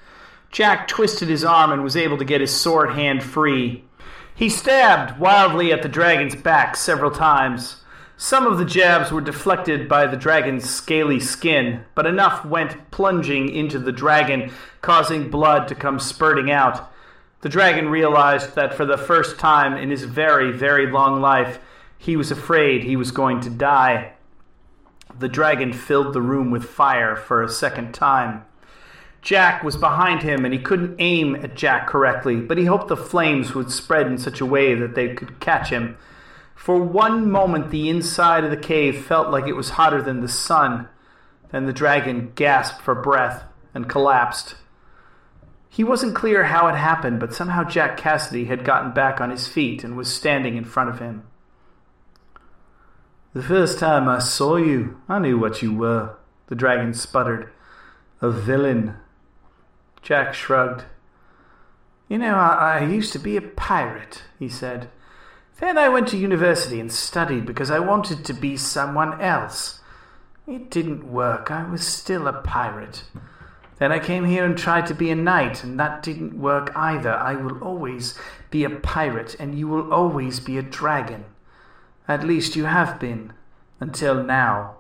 Jack 0.52 0.88
twisted 0.88 1.30
his 1.30 1.44
arm 1.44 1.72
and 1.72 1.84
was 1.84 1.98
able 1.98 2.18
to 2.18 2.26
get 2.26 2.42
his 2.42 2.56
sword 2.56 2.92
hand 2.92 3.24
free. 3.24 3.84
He 4.36 4.50
stabbed 4.50 5.20
wildly 5.20 5.72
at 5.72 5.84
the 5.84 5.90
dragon's 5.90 6.36
back 6.36 6.76
several 6.76 7.12
times. 7.12 7.83
Some 8.24 8.48
of 8.48 8.58
the 8.58 8.64
jabs 8.64 9.12
were 9.12 9.20
deflected 9.20 9.90
by 9.90 10.08
the 10.08 10.16
dragon's 10.16 10.70
scaly 10.70 11.20
skin, 11.20 11.84
but 11.94 12.06
enough 12.06 12.46
went 12.46 12.90
plunging 12.90 13.50
into 13.50 13.78
the 13.78 13.92
dragon, 13.92 14.50
causing 14.82 15.30
blood 15.30 15.68
to 15.68 15.76
come 15.76 16.00
spurting 16.00 16.50
out. 16.50 16.90
The 17.42 17.50
dragon 17.50 17.90
realized 17.90 18.56
that 18.56 18.76
for 18.76 18.86
the 18.86 18.98
first 18.98 19.40
time 19.40 19.76
in 19.76 19.90
his 19.90 20.06
very, 20.06 20.54
very 20.54 20.90
long 20.90 21.20
life, 21.20 21.60
he 21.98 22.16
was 22.16 22.32
afraid 22.32 22.86
he 22.86 22.96
was 22.96 23.12
going 23.12 23.42
to 23.42 23.50
die. 23.50 24.14
The 25.20 25.28
dragon 25.28 25.74
filled 25.74 26.14
the 26.14 26.22
room 26.22 26.50
with 26.50 26.64
fire 26.64 27.18
for 27.18 27.44
a 27.44 27.50
second 27.50 27.94
time. 27.94 28.46
Jack 29.22 29.66
was 29.66 29.76
behind 29.76 30.24
him 30.24 30.46
and 30.46 30.54
he 30.54 30.62
couldn't 30.62 30.96
aim 30.98 31.36
at 31.36 31.56
Jack 31.56 31.88
correctly, 31.88 32.38
but 32.38 32.58
he 32.58 32.64
hoped 32.64 32.88
the 32.88 32.96
flames 32.96 33.54
would 33.54 33.70
spread 33.70 34.08
in 34.08 34.18
such 34.18 34.40
a 34.40 34.46
way 34.46 34.76
that 34.76 34.96
they 34.96 35.14
could 35.14 35.42
catch 35.42 35.72
him. 35.72 35.98
For 36.64 36.82
one 36.82 37.30
moment, 37.30 37.72
the 37.72 37.90
inside 37.90 38.46
of 38.46 38.50
the 38.50 38.56
cave 38.56 39.06
felt 39.06 39.30
like 39.30 39.48
it 39.48 39.56
was 39.58 39.72
hotter 39.72 40.02
than 40.02 40.22
the 40.22 40.30
sun. 40.30 40.88
Then 41.52 41.66
the 41.66 41.74
dragon 41.74 42.32
gasped 42.36 42.80
for 42.80 42.96
breath 42.96 43.44
and 43.74 43.90
collapsed. 43.90 44.56
He 45.68 45.84
wasn't 45.84 46.16
clear 46.16 46.46
how 46.46 46.68
it 46.68 46.76
happened, 46.76 47.20
but 47.20 47.34
somehow 47.34 47.66
Jack 47.66 47.98
Cassidy 47.98 48.46
had 48.46 48.64
gotten 48.64 48.94
back 48.94 49.20
on 49.20 49.30
his 49.30 49.46
feet 49.46 49.84
and 49.84 49.98
was 49.98 50.16
standing 50.16 50.56
in 50.56 50.64
front 50.64 50.90
of 50.90 51.00
him. 51.00 51.24
The 53.34 53.44
first 53.44 53.78
time 53.78 54.08
I 54.08 54.20
saw 54.20 54.56
you, 54.56 55.02
I 55.10 55.20
knew 55.20 55.38
what 55.38 55.62
you 55.62 55.76
were, 55.76 56.16
the 56.48 56.56
dragon 56.56 56.94
sputtered. 56.94 57.52
A 58.22 58.32
villain. 58.32 58.96
Jack 60.02 60.34
shrugged. 60.34 60.86
You 62.08 62.20
know, 62.20 62.36
I, 62.36 62.78
I 62.80 62.86
used 62.86 63.12
to 63.12 63.20
be 63.20 63.36
a 63.36 63.42
pirate, 63.42 64.24
he 64.40 64.48
said. 64.48 64.90
Then 65.60 65.78
I 65.78 65.90
went 65.90 66.08
to 66.10 66.18
university 66.18 66.80
and 66.80 66.92
studied 66.92 67.46
because 67.46 67.72
I 67.72 67.80
wanted 67.80 68.26
to 68.26 68.34
be 68.34 68.58
someone 68.58 69.22
else. 69.22 69.80
It 70.48 70.70
didn't 70.70 71.12
work. 71.12 71.52
I 71.52 71.70
was 71.70 71.86
still 71.86 72.28
a 72.28 72.42
pirate. 72.42 73.04
Then 73.80 73.92
I 73.92 74.00
came 74.00 74.26
here 74.26 74.46
and 74.46 74.58
tried 74.58 74.88
to 74.88 74.94
be 74.94 75.10
a 75.10 75.16
knight, 75.16 75.64
and 75.64 75.80
that 75.80 76.04
didn't 76.04 76.40
work 76.40 76.72
either. 76.76 77.14
I 77.14 77.36
will 77.36 77.64
always 77.64 78.18
be 78.50 78.64
a 78.64 78.70
pirate, 78.70 79.36
and 79.40 79.58
you 79.58 79.68
will 79.68 79.94
always 79.94 80.40
be 80.40 80.58
a 80.58 80.62
dragon. 80.62 81.26
At 82.08 82.26
least 82.26 82.56
you 82.56 82.66
have 82.66 83.00
been, 83.00 83.34
until 83.80 84.24
now. 84.24 84.76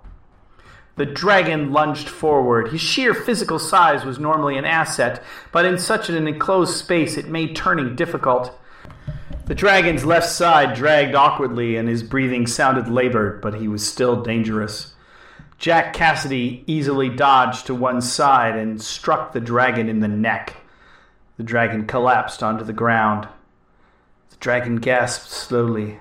The 0.96 1.06
dragon 1.06 1.72
lunged 1.72 2.08
forward. 2.08 2.70
His 2.70 2.82
sheer 2.82 3.13
physical 3.13 3.58
size 3.58 4.06
was 4.06 4.20
normally 4.20 4.58
an 4.58 4.65
asset, 4.65 5.24
but 5.51 5.65
in 5.65 5.77
such 5.80 6.10
an 6.10 6.27
enclosed 6.27 6.77
space 6.77 7.18
it 7.18 7.27
made 7.27 7.56
turning 7.56 7.96
difficult. 7.96 8.58
The 9.46 9.56
dragon's 9.56 10.06
left 10.06 10.30
side 10.30 10.74
dragged 10.74 11.16
awkwardly, 11.16 11.76
and 11.76 11.90
his 11.90 12.02
breathing 12.02 12.48
sounded 12.48 12.88
labored, 12.88 13.42
but 13.42 13.56
he 13.56 13.68
was 13.68 13.86
still 13.86 14.22
dangerous. 14.22 14.94
Jack 15.58 15.94
Cassidy 15.94 16.64
easily 16.66 17.10
dodged 17.10 17.66
to 17.66 17.76
one 17.76 18.02
side 18.02 18.56
and 18.56 18.82
struck 18.82 19.34
the 19.34 19.42
dragon 19.42 19.90
in 19.90 20.00
the 20.00 20.08
neck. 20.08 20.56
The 21.38 21.44
dragon 21.44 21.86
collapsed 21.86 22.42
onto 22.42 22.64
the 22.64 22.74
ground. 22.74 23.28
The 24.30 24.38
dragon 24.38 24.78
gasped 24.78 25.30
slowly. 25.30 26.00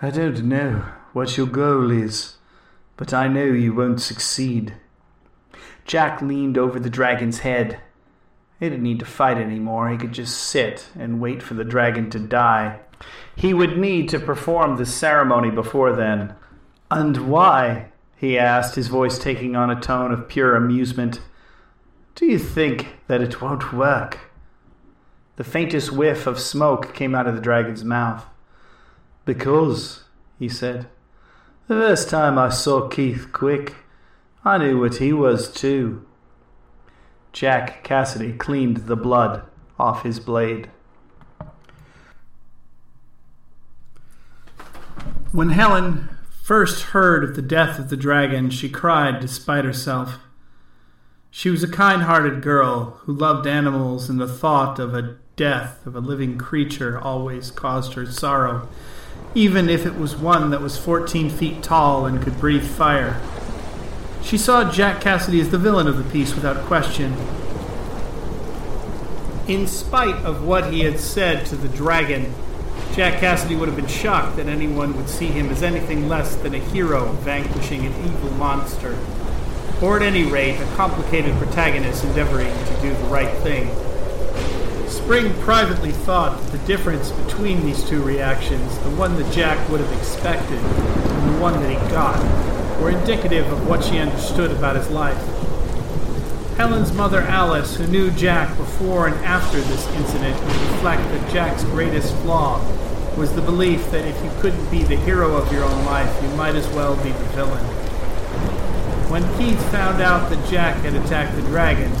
I 0.00 0.10
don't 0.10 0.44
know 0.44 0.84
what 1.12 1.36
your 1.36 1.46
goal 1.46 1.90
is, 1.90 2.36
but 2.96 3.12
I 3.12 3.26
know 3.26 3.44
you 3.44 3.74
won't 3.74 4.00
succeed. 4.00 4.74
Jack 5.84 6.22
leaned 6.22 6.56
over 6.56 6.78
the 6.78 6.90
dragon's 6.90 7.40
head. 7.40 7.80
He 8.64 8.70
didn't 8.70 8.82
need 8.82 9.00
to 9.00 9.04
fight 9.04 9.36
anymore. 9.36 9.90
He 9.90 9.98
could 9.98 10.12
just 10.12 10.38
sit 10.38 10.88
and 10.98 11.20
wait 11.20 11.42
for 11.42 11.52
the 11.52 11.64
dragon 11.64 12.08
to 12.08 12.18
die. 12.18 12.80
He 13.36 13.52
would 13.52 13.76
need 13.76 14.08
to 14.08 14.18
perform 14.18 14.76
the 14.76 14.86
ceremony 14.86 15.50
before 15.50 15.94
then. 15.94 16.34
And 16.90 17.28
why? 17.28 17.88
he 18.16 18.38
asked, 18.38 18.76
his 18.76 18.88
voice 18.88 19.18
taking 19.18 19.54
on 19.54 19.68
a 19.68 19.78
tone 19.78 20.12
of 20.12 20.28
pure 20.28 20.56
amusement. 20.56 21.20
Do 22.14 22.24
you 22.24 22.38
think 22.38 22.96
that 23.06 23.20
it 23.20 23.42
won't 23.42 23.70
work? 23.74 24.30
The 25.36 25.44
faintest 25.44 25.92
whiff 25.92 26.26
of 26.26 26.40
smoke 26.40 26.94
came 26.94 27.14
out 27.14 27.26
of 27.26 27.34
the 27.34 27.42
dragon's 27.42 27.84
mouth. 27.84 28.24
Because, 29.26 30.04
he 30.38 30.48
said, 30.48 30.86
the 31.68 31.74
first 31.74 32.08
time 32.08 32.38
I 32.38 32.48
saw 32.48 32.88
Keith 32.88 33.30
Quick, 33.30 33.74
I 34.42 34.56
knew 34.56 34.80
what 34.80 34.96
he 34.96 35.12
was 35.12 35.52
too. 35.52 36.06
Jack 37.34 37.84
Cassidy 37.84 38.32
cleaned 38.32 38.86
the 38.86 38.96
blood 38.96 39.42
off 39.78 40.04
his 40.04 40.18
blade. 40.18 40.70
When 45.32 45.50
Helen 45.50 46.08
first 46.42 46.84
heard 46.84 47.22
of 47.24 47.36
the 47.36 47.42
death 47.42 47.78
of 47.78 47.90
the 47.90 47.96
dragon, 47.96 48.48
she 48.48 48.70
cried 48.70 49.20
despite 49.20 49.66
herself. 49.66 50.18
She 51.30 51.50
was 51.50 51.62
a 51.62 51.68
kind 51.68 52.04
hearted 52.04 52.40
girl 52.40 53.00
who 53.02 53.12
loved 53.12 53.46
animals, 53.46 54.08
and 54.08 54.18
the 54.18 54.28
thought 54.28 54.78
of 54.78 54.94
a 54.94 55.16
death 55.34 55.84
of 55.84 55.94
a 55.94 56.00
living 56.00 56.38
creature 56.38 56.98
always 56.98 57.50
caused 57.50 57.94
her 57.94 58.06
sorrow 58.06 58.68
even 59.34 59.68
if 59.68 59.84
it 59.84 59.96
was 59.96 60.14
one 60.14 60.50
that 60.50 60.60
was 60.60 60.78
14 60.78 61.28
feet 61.28 61.62
tall 61.62 62.06
and 62.06 62.22
could 62.22 62.38
breathe 62.38 62.64
fire. 62.64 63.20
She 64.24 64.38
saw 64.38 64.70
Jack 64.70 65.02
Cassidy 65.02 65.38
as 65.40 65.50
the 65.50 65.58
villain 65.58 65.86
of 65.86 65.98
the 65.98 66.10
piece 66.10 66.34
without 66.34 66.64
question. 66.64 67.14
In 69.46 69.66
spite 69.66 70.16
of 70.24 70.42
what 70.42 70.72
he 70.72 70.80
had 70.80 70.98
said 70.98 71.44
to 71.46 71.56
the 71.56 71.68
dragon, 71.68 72.34
Jack 72.94 73.20
Cassidy 73.20 73.54
would 73.54 73.68
have 73.68 73.76
been 73.76 73.86
shocked 73.86 74.36
that 74.36 74.46
anyone 74.46 74.96
would 74.96 75.10
see 75.10 75.26
him 75.26 75.50
as 75.50 75.62
anything 75.62 76.08
less 76.08 76.36
than 76.36 76.54
a 76.54 76.58
hero 76.58 77.12
vanquishing 77.20 77.84
an 77.84 77.92
evil 78.02 78.30
monster, 78.32 78.98
or 79.82 79.96
at 79.96 80.02
any 80.02 80.24
rate, 80.24 80.58
a 80.58 80.76
complicated 80.76 81.36
protagonist 81.36 82.02
endeavoring 82.04 82.50
to 82.66 82.80
do 82.80 82.94
the 82.94 83.04
right 83.04 83.36
thing. 83.42 83.68
Spring 84.88 85.34
privately 85.42 85.92
thought 85.92 86.40
that 86.40 86.52
the 86.52 86.66
difference 86.66 87.12
between 87.12 87.66
these 87.66 87.84
two 87.84 88.02
reactions, 88.02 88.78
the 88.78 88.90
one 88.90 89.16
that 89.18 89.30
Jack 89.34 89.68
would 89.68 89.80
have 89.80 89.92
expected 89.98 90.58
and 90.58 91.34
the 91.34 91.40
one 91.42 91.60
that 91.60 91.68
he 91.68 91.90
got, 91.90 92.63
were 92.80 92.90
indicative 92.90 93.50
of 93.52 93.66
what 93.68 93.84
she 93.84 93.98
understood 93.98 94.50
about 94.50 94.76
his 94.76 94.88
life. 94.90 95.18
Helen's 96.56 96.92
mother 96.92 97.20
Alice, 97.20 97.76
who 97.76 97.86
knew 97.86 98.10
Jack 98.12 98.56
before 98.56 99.08
and 99.08 99.16
after 99.24 99.60
this 99.60 99.86
incident, 99.88 100.40
would 100.40 100.70
reflect 100.72 101.02
that 101.02 101.32
Jack's 101.32 101.64
greatest 101.64 102.14
flaw 102.18 102.60
was 103.16 103.34
the 103.34 103.42
belief 103.42 103.90
that 103.90 104.04
if 104.04 104.24
you 104.24 104.30
couldn't 104.40 104.70
be 104.70 104.82
the 104.82 104.96
hero 104.96 105.36
of 105.36 105.52
your 105.52 105.64
own 105.64 105.84
life, 105.84 106.22
you 106.22 106.28
might 106.30 106.54
as 106.54 106.68
well 106.68 106.96
be 107.02 107.10
the 107.10 107.24
villain. 107.34 107.64
When 109.10 109.22
Keith 109.38 109.60
found 109.70 110.00
out 110.00 110.30
that 110.30 110.48
Jack 110.48 110.76
had 110.78 110.94
attacked 110.94 111.36
the 111.36 111.42
dragon, 111.42 111.92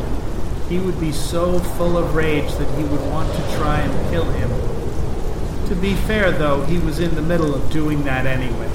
he 0.68 0.78
would 0.78 0.98
be 0.98 1.12
so 1.12 1.58
full 1.58 1.98
of 1.98 2.14
rage 2.14 2.52
that 2.54 2.78
he 2.78 2.84
would 2.84 3.00
want 3.10 3.32
to 3.32 3.56
try 3.56 3.80
and 3.80 4.10
kill 4.10 4.24
him. 4.24 4.50
To 5.68 5.74
be 5.74 5.94
fair, 5.94 6.30
though, 6.30 6.64
he 6.64 6.78
was 6.78 7.00
in 7.00 7.14
the 7.14 7.22
middle 7.22 7.54
of 7.54 7.70
doing 7.70 8.04
that 8.04 8.26
anyway. 8.26 8.70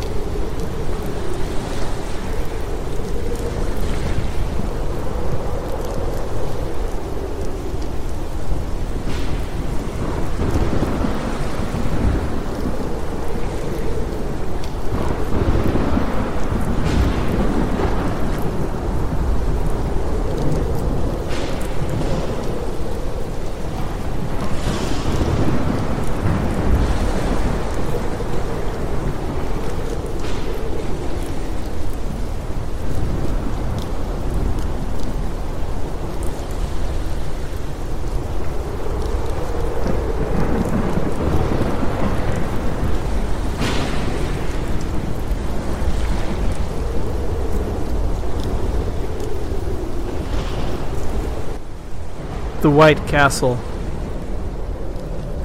The 52.69 52.75
White 52.75 53.07
Castle. 53.07 53.57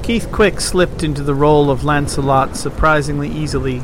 Keith 0.03 0.31
Quick 0.31 0.61
slipped 0.61 1.01
into 1.01 1.23
the 1.23 1.33
role 1.33 1.71
of 1.71 1.83
Lancelot 1.83 2.55
surprisingly 2.55 3.31
easily. 3.31 3.81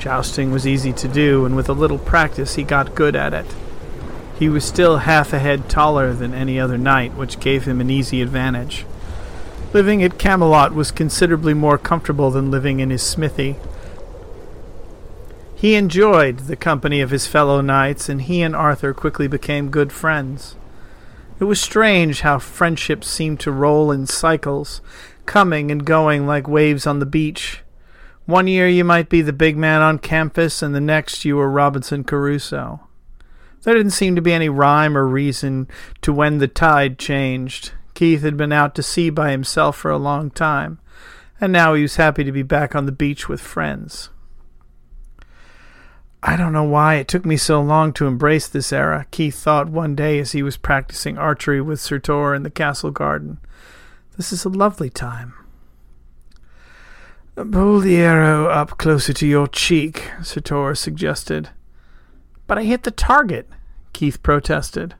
Jousting 0.00 0.50
was 0.50 0.66
easy 0.66 0.92
to 0.94 1.06
do, 1.06 1.44
and 1.44 1.54
with 1.54 1.68
a 1.68 1.72
little 1.72 1.96
practice 1.96 2.56
he 2.56 2.64
got 2.64 2.96
good 2.96 3.14
at 3.14 3.32
it. 3.32 3.46
He 4.36 4.48
was 4.48 4.64
still 4.64 4.96
half 4.98 5.32
a 5.32 5.38
head 5.38 5.68
taller 5.68 6.12
than 6.12 6.34
any 6.34 6.58
other 6.58 6.76
knight, 6.76 7.14
which 7.14 7.38
gave 7.38 7.66
him 7.66 7.80
an 7.80 7.88
easy 7.88 8.20
advantage. 8.20 8.84
Living 9.72 10.02
at 10.02 10.18
Camelot 10.18 10.74
was 10.74 10.90
considerably 10.90 11.54
more 11.54 11.78
comfortable 11.78 12.32
than 12.32 12.50
living 12.50 12.80
in 12.80 12.90
his 12.90 13.02
smithy. 13.04 13.54
He 15.54 15.76
enjoyed 15.76 16.40
the 16.40 16.56
company 16.56 17.00
of 17.00 17.10
his 17.10 17.28
fellow 17.28 17.60
knights, 17.60 18.08
and 18.08 18.22
he 18.22 18.42
and 18.42 18.56
Arthur 18.56 18.92
quickly 18.92 19.28
became 19.28 19.70
good 19.70 19.92
friends. 19.92 20.56
It 21.38 21.44
was 21.44 21.60
strange 21.60 22.22
how 22.22 22.38
friendships 22.38 23.08
seemed 23.08 23.40
to 23.40 23.52
roll 23.52 23.92
in 23.92 24.06
cycles, 24.06 24.80
coming 25.26 25.70
and 25.70 25.84
going 25.84 26.26
like 26.26 26.48
waves 26.48 26.86
on 26.86 26.98
the 26.98 27.06
beach. 27.06 27.62
One 28.24 28.46
year 28.46 28.66
you 28.66 28.84
might 28.84 29.10
be 29.10 29.20
the 29.20 29.34
big 29.34 29.56
man 29.56 29.82
on 29.82 29.98
campus, 29.98 30.62
and 30.62 30.74
the 30.74 30.80
next 30.80 31.26
you 31.26 31.36
were 31.36 31.50
Robinson 31.50 32.04
Crusoe. 32.04 32.80
There 33.62 33.74
didn't 33.74 33.92
seem 33.92 34.16
to 34.16 34.22
be 34.22 34.32
any 34.32 34.48
rhyme 34.48 34.96
or 34.96 35.06
reason 35.06 35.68
to 36.00 36.12
when 36.12 36.38
the 36.38 36.48
tide 36.48 36.98
changed. 36.98 37.72
Keith 37.92 38.22
had 38.22 38.36
been 38.36 38.52
out 38.52 38.74
to 38.74 38.82
sea 38.82 39.10
by 39.10 39.30
himself 39.30 39.76
for 39.76 39.90
a 39.90 39.98
long 39.98 40.30
time, 40.30 40.78
and 41.38 41.52
now 41.52 41.74
he 41.74 41.82
was 41.82 41.96
happy 41.96 42.24
to 42.24 42.32
be 42.32 42.42
back 42.42 42.74
on 42.74 42.86
the 42.86 42.92
beach 42.92 43.28
with 43.28 43.40
friends. 43.40 44.08
I 46.28 46.34
don't 46.34 46.52
know 46.52 46.64
why 46.64 46.96
it 46.96 47.06
took 47.06 47.24
me 47.24 47.36
so 47.36 47.62
long 47.62 47.92
to 47.92 48.08
embrace 48.08 48.48
this 48.48 48.72
era, 48.72 49.06
Keith 49.12 49.36
thought 49.36 49.68
one 49.68 49.94
day 49.94 50.18
as 50.18 50.32
he 50.32 50.42
was 50.42 50.56
practicing 50.56 51.16
archery 51.16 51.60
with 51.60 51.80
Sir 51.80 52.00
Tor 52.00 52.34
in 52.34 52.42
the 52.42 52.50
castle 52.50 52.90
garden. 52.90 53.38
This 54.16 54.32
is 54.32 54.44
a 54.44 54.48
lovely 54.48 54.90
time. 54.90 55.34
Pull 57.36 57.78
the 57.78 57.98
arrow 57.98 58.46
up 58.46 58.76
closer 58.76 59.12
to 59.12 59.26
your 59.26 59.46
cheek, 59.46 60.10
Sir 60.20 60.40
Tor 60.40 60.74
suggested. 60.74 61.50
But 62.48 62.58
I 62.58 62.64
hit 62.64 62.82
the 62.82 62.90
target, 62.90 63.48
Keith 63.92 64.20
protested. 64.20 64.96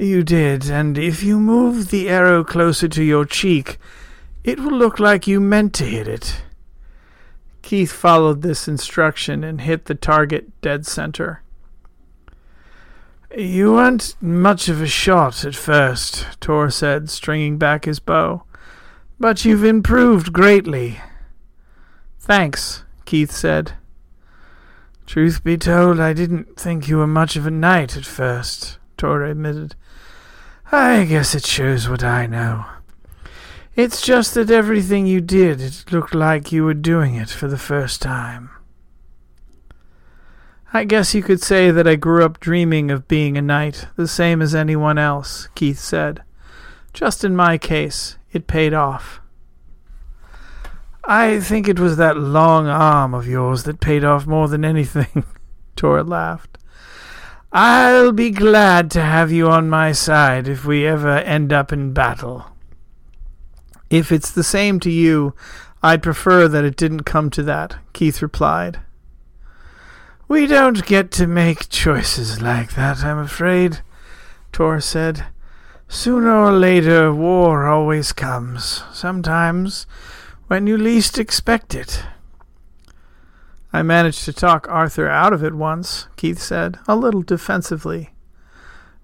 You 0.00 0.24
did, 0.24 0.68
and 0.68 0.98
if 0.98 1.22
you 1.22 1.38
move 1.38 1.90
the 1.90 2.08
arrow 2.08 2.42
closer 2.42 2.88
to 2.88 3.04
your 3.04 3.24
cheek, 3.24 3.78
it 4.42 4.58
will 4.58 4.76
look 4.76 4.98
like 4.98 5.28
you 5.28 5.38
meant 5.38 5.74
to 5.74 5.84
hit 5.84 6.08
it. 6.08 6.42
Keith 7.62 7.92
followed 7.92 8.42
this 8.42 8.68
instruction 8.68 9.42
and 9.42 9.60
hit 9.60 9.86
the 9.86 9.94
target 9.94 10.60
dead 10.60 10.84
center. 10.84 11.42
You 13.34 13.72
weren't 13.72 14.14
much 14.20 14.68
of 14.68 14.82
a 14.82 14.86
shot 14.86 15.44
at 15.44 15.54
first, 15.54 16.26
Tor 16.40 16.68
said, 16.68 17.08
stringing 17.08 17.56
back 17.56 17.86
his 17.86 17.98
bow. 17.98 18.42
But 19.18 19.44
you've 19.44 19.64
improved 19.64 20.32
greatly. 20.32 21.00
Thanks, 22.20 22.84
Keith 23.06 23.30
said. 23.30 23.72
Truth 25.06 25.42
be 25.44 25.56
told, 25.56 25.98
I 25.98 26.12
didn't 26.12 26.58
think 26.58 26.88
you 26.88 26.98
were 26.98 27.06
much 27.06 27.36
of 27.36 27.46
a 27.46 27.50
knight 27.50 27.96
at 27.96 28.04
first, 28.04 28.78
Tor 28.96 29.24
admitted. 29.24 29.76
I 30.70 31.04
guess 31.04 31.34
it 31.34 31.46
shows 31.46 31.88
what 31.88 32.02
I 32.02 32.26
know. 32.26 32.64
It's 33.74 34.02
just 34.02 34.34
that 34.34 34.50
everything 34.50 35.06
you 35.06 35.22
did, 35.22 35.62
it 35.62 35.90
looked 35.90 36.14
like 36.14 36.52
you 36.52 36.62
were 36.62 36.74
doing 36.74 37.14
it 37.14 37.30
for 37.30 37.48
the 37.48 37.56
first 37.56 38.02
time. 38.02 38.50
I 40.74 40.84
guess 40.84 41.14
you 41.14 41.22
could 41.22 41.42
say 41.42 41.70
that 41.70 41.86
I 41.86 41.96
grew 41.96 42.22
up 42.22 42.38
dreaming 42.38 42.90
of 42.90 43.08
being 43.08 43.38
a 43.38 43.42
knight, 43.42 43.86
the 43.96 44.06
same 44.06 44.42
as 44.42 44.54
anyone 44.54 44.98
else, 44.98 45.48
Keith 45.54 45.78
said. 45.78 46.22
Just 46.92 47.24
in 47.24 47.34
my 47.34 47.56
case, 47.56 48.18
it 48.30 48.46
paid 48.46 48.74
off. 48.74 49.22
I 51.04 51.40
think 51.40 51.66
it 51.66 51.80
was 51.80 51.96
that 51.96 52.18
long 52.18 52.66
arm 52.66 53.14
of 53.14 53.26
yours 53.26 53.62
that 53.64 53.80
paid 53.80 54.04
off 54.04 54.26
more 54.26 54.48
than 54.48 54.66
anything, 54.66 55.24
Tor 55.76 56.04
laughed. 56.04 56.58
I'll 57.52 58.12
be 58.12 58.30
glad 58.30 58.90
to 58.92 59.00
have 59.00 59.32
you 59.32 59.48
on 59.48 59.70
my 59.70 59.92
side 59.92 60.46
if 60.46 60.66
we 60.66 60.86
ever 60.86 61.16
end 61.18 61.54
up 61.54 61.72
in 61.72 61.94
battle. 61.94 62.51
If 63.92 64.10
it's 64.10 64.30
the 64.30 64.42
same 64.42 64.80
to 64.80 64.90
you, 64.90 65.34
I'd 65.82 66.02
prefer 66.02 66.48
that 66.48 66.64
it 66.64 66.76
didn't 66.76 67.02
come 67.02 67.28
to 67.28 67.42
that, 67.42 67.76
Keith 67.92 68.22
replied. 68.22 68.80
We 70.28 70.46
don't 70.46 70.86
get 70.86 71.10
to 71.12 71.26
make 71.26 71.68
choices 71.68 72.40
like 72.40 72.74
that, 72.74 73.04
I'm 73.04 73.18
afraid, 73.18 73.80
Tor 74.50 74.80
said. 74.80 75.26
Sooner 75.88 76.34
or 76.34 76.52
later, 76.52 77.12
war 77.12 77.66
always 77.66 78.14
comes, 78.14 78.82
sometimes 78.94 79.86
when 80.46 80.66
you 80.66 80.78
least 80.78 81.18
expect 81.18 81.74
it. 81.74 82.02
I 83.74 83.82
managed 83.82 84.24
to 84.24 84.32
talk 84.32 84.66
Arthur 84.70 85.06
out 85.06 85.34
of 85.34 85.44
it 85.44 85.52
once, 85.52 86.08
Keith 86.16 86.40
said, 86.40 86.78
a 86.88 86.96
little 86.96 87.20
defensively. 87.20 88.14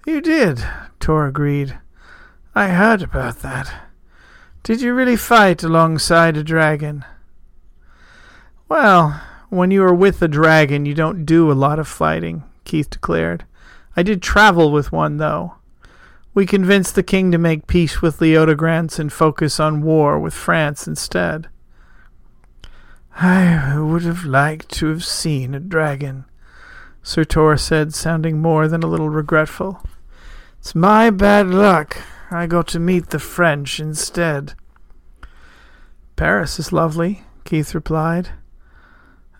You 0.06 0.22
did, 0.22 0.64
Tor 0.98 1.26
agreed. 1.26 1.78
I 2.54 2.68
heard 2.68 3.02
about 3.02 3.40
that. 3.40 3.87
Did 4.68 4.82
you 4.82 4.92
really 4.92 5.16
fight 5.16 5.62
alongside 5.62 6.36
a 6.36 6.44
dragon? 6.44 7.02
Well, 8.68 9.18
when 9.48 9.70
you 9.70 9.82
are 9.82 9.94
with 9.94 10.20
a 10.20 10.28
dragon, 10.28 10.84
you 10.84 10.92
don't 10.92 11.24
do 11.24 11.50
a 11.50 11.54
lot 11.54 11.78
of 11.78 11.88
fighting, 11.88 12.44
Keith 12.64 12.90
declared. 12.90 13.46
I 13.96 14.02
did 14.02 14.20
travel 14.20 14.70
with 14.70 14.92
one, 14.92 15.16
though. 15.16 15.54
We 16.34 16.44
convinced 16.44 16.96
the 16.96 17.02
king 17.02 17.32
to 17.32 17.38
make 17.38 17.66
peace 17.66 18.02
with 18.02 18.18
Leodegrance 18.18 18.98
and 18.98 19.10
focus 19.10 19.58
on 19.58 19.80
war 19.80 20.18
with 20.18 20.34
France 20.34 20.86
instead. 20.86 21.48
I 23.16 23.78
would 23.78 24.02
have 24.02 24.26
liked 24.26 24.68
to 24.72 24.88
have 24.88 25.02
seen 25.02 25.54
a 25.54 25.60
dragon, 25.60 26.26
Sir 27.02 27.24
Tor 27.24 27.56
said, 27.56 27.94
sounding 27.94 28.42
more 28.42 28.68
than 28.68 28.82
a 28.82 28.86
little 28.86 29.08
regretful. 29.08 29.82
It's 30.58 30.74
my 30.74 31.08
bad 31.08 31.46
luck. 31.46 31.96
I 32.30 32.46
go 32.46 32.62
to 32.62 32.78
meet 32.78 33.08
the 33.08 33.18
French 33.18 33.80
instead. 33.80 34.54
Paris 36.16 36.58
is 36.58 36.72
lovely, 36.72 37.22
Keith 37.44 37.74
replied. 37.74 38.30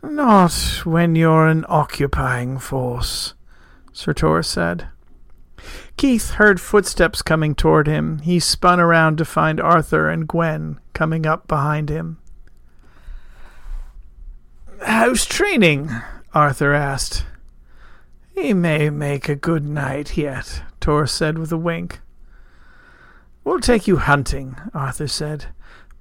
Not 0.03 0.53
when 0.85 1.17
you're 1.17 1.49
an 1.49 1.67
occupying 1.69 2.59
force, 2.59 3.35
Sir 3.93 4.15
Tor 4.15 4.43
said. 4.43 4.89
Keith 5.97 6.31
heard 6.33 6.61
footsteps 6.61 7.21
coming 7.21 7.55
toward 7.55 7.89
him. 7.89 8.21
He 8.21 8.39
spun 8.39 8.79
around 8.79 9.19
to 9.19 9.25
find 9.25 9.61
Arthur 9.61 10.09
and 10.09 10.29
Gwen 10.29 10.79
coming 10.95 11.27
up 11.27 11.49
behind 11.49 11.89
him. 11.89 12.19
How's 14.81 15.27
training? 15.27 15.91
Arthur 16.33 16.73
asked. 16.73 17.27
He 18.35 18.55
may 18.55 18.89
make 18.89 19.29
a 19.29 19.35
good 19.35 19.67
knight 19.67 20.17
yet, 20.17 20.63
Tor 20.81 21.07
said 21.09 21.37
with 21.37 21.51
a 21.51 21.59
wink. 21.59 22.01
We'll 23.49 23.61
take 23.61 23.87
you 23.87 23.97
hunting, 23.97 24.57
Arthur 24.75 25.09
said. 25.09 25.47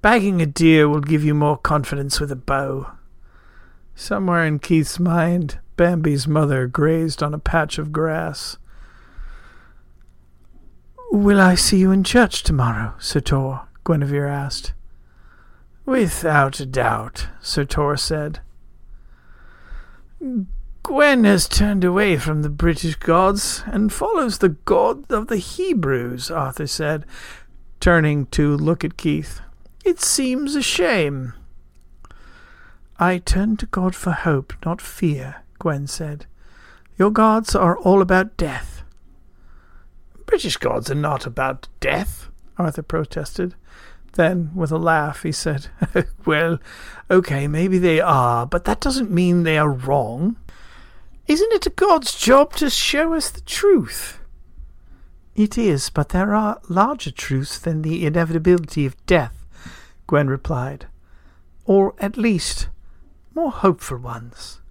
Bagging 0.02 0.42
a 0.42 0.46
deer 0.46 0.90
will 0.90 1.00
give 1.00 1.24
you 1.24 1.34
more 1.34 1.56
confidence 1.58 2.20
with 2.20 2.30
a 2.30 2.36
bow. 2.36 2.92
Somewhere 3.96 4.46
in 4.46 4.60
Keith's 4.60 5.00
mind, 5.00 5.60
Bambi's 5.78 6.28
mother 6.28 6.68
grazed 6.68 7.24
on 7.24 7.34
a 7.34 7.40
patch 7.40 7.78
of 7.78 7.94
grass. 7.94 8.58
Will 11.10 11.40
I 11.40 11.56
see 11.56 11.78
you 11.78 11.90
in 11.90 12.04
church 12.04 12.44
tomorrow, 12.44 12.96
Sir 13.00 13.22
Tor? 13.22 13.70
Guinevere 13.86 14.28
asked. 14.28 14.74
Without 15.86 16.60
a 16.60 16.66
doubt, 16.66 17.30
Sir 17.40 17.64
Tor 17.64 17.96
said. 17.96 18.42
Gwen 20.88 21.26
has 21.26 21.50
turned 21.50 21.84
away 21.84 22.16
from 22.16 22.44
the 22.44 22.50
British 22.50 22.96
gods 22.96 23.62
and 23.66 23.92
follows 23.92 24.38
the 24.38 24.56
god 24.64 25.12
of 25.12 25.28
the 25.28 25.36
Hebrews, 25.36 26.32
Arthur 26.32 26.66
said, 26.66 27.06
turning 27.82 28.28
to 28.28 28.56
look 28.56 28.86
at 28.86 28.96
Keith. 28.96 29.42
It 29.84 30.00
seems 30.00 30.56
a 30.56 30.62
shame. 30.62 31.34
I 32.98 33.18
turn 33.18 33.58
to 33.58 33.66
God 33.66 33.96
for 33.96 34.12
hope, 34.12 34.54
not 34.66 34.80
fear, 34.80 35.44
Gwen 35.60 35.88
said. 35.88 36.26
Your 36.98 37.12
gods 37.12 37.54
are 37.54 37.78
all 37.78 38.02
about 38.02 38.38
death. 38.38 38.84
British 40.26 40.56
gods 40.56 40.90
are 40.90 40.96
not 40.96 41.26
about 41.26 41.68
death, 41.82 42.30
Arthur 42.58 42.82
protested. 42.82 43.56
Then, 44.14 44.52
with 44.56 44.72
a 44.72 44.78
laugh, 44.78 45.24
he 45.24 45.34
said, 45.34 45.68
Well, 46.26 46.60
okay, 47.12 47.50
maybe 47.50 47.78
they 47.78 48.00
are, 48.00 48.46
but 48.46 48.64
that 48.64 48.80
doesn't 48.80 49.12
mean 49.12 49.44
they 49.44 49.58
are 49.58 49.70
wrong. 49.70 50.38
Isn't 51.28 51.52
it 51.52 51.66
a 51.66 51.72
God's 51.72 52.18
job 52.18 52.54
to 52.56 52.70
show 52.70 53.14
us 53.14 53.30
the 53.30 53.42
truth? 53.42 54.20
It 55.36 55.58
is, 55.58 55.90
but 55.90 56.10
there 56.10 56.34
are 56.34 56.62
larger 56.70 57.12
truths 57.12 57.60
than 57.60 57.82
the 57.82 58.06
inevitability 58.06 58.86
of 58.86 59.06
death, 59.06 59.46
Gwen 60.08 60.28
replied. 60.30 60.88
Or, 61.66 61.96
at 62.00 62.18
least, 62.18 62.70
more 63.36 63.52
hopeful 63.52 63.98
ones. 63.98 64.62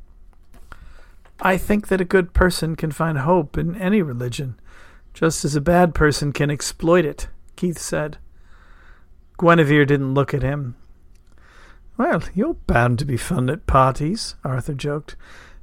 I 1.41 1.59
think 1.59 1.89
that 1.89 2.01
a 2.01 2.07
good 2.07 2.33
person 2.33 2.75
can 2.75 2.91
find 2.91 3.19
hope 3.19 3.59
in 3.59 3.77
any 3.77 4.01
religion, 4.01 4.59
just 5.13 5.45
as 5.45 5.55
a 5.55 5.61
bad 5.61 5.95
person 5.95 6.33
can 6.33 6.51
exploit 6.51 7.05
it, 7.05 7.29
Keith 7.57 7.79
said. 7.79 8.17
Guinevere 9.39 9.85
didn't 9.85 10.15
look 10.15 10.33
at 10.33 10.43
him. 10.43 10.75
Well, 11.99 12.23
you're 12.35 12.55
bound 12.55 12.99
to 12.99 13.05
be 13.05 13.19
fun 13.19 13.51
at 13.51 13.67
parties, 13.67 14.37
Arthur 14.43 14.75
joked. 14.75 15.17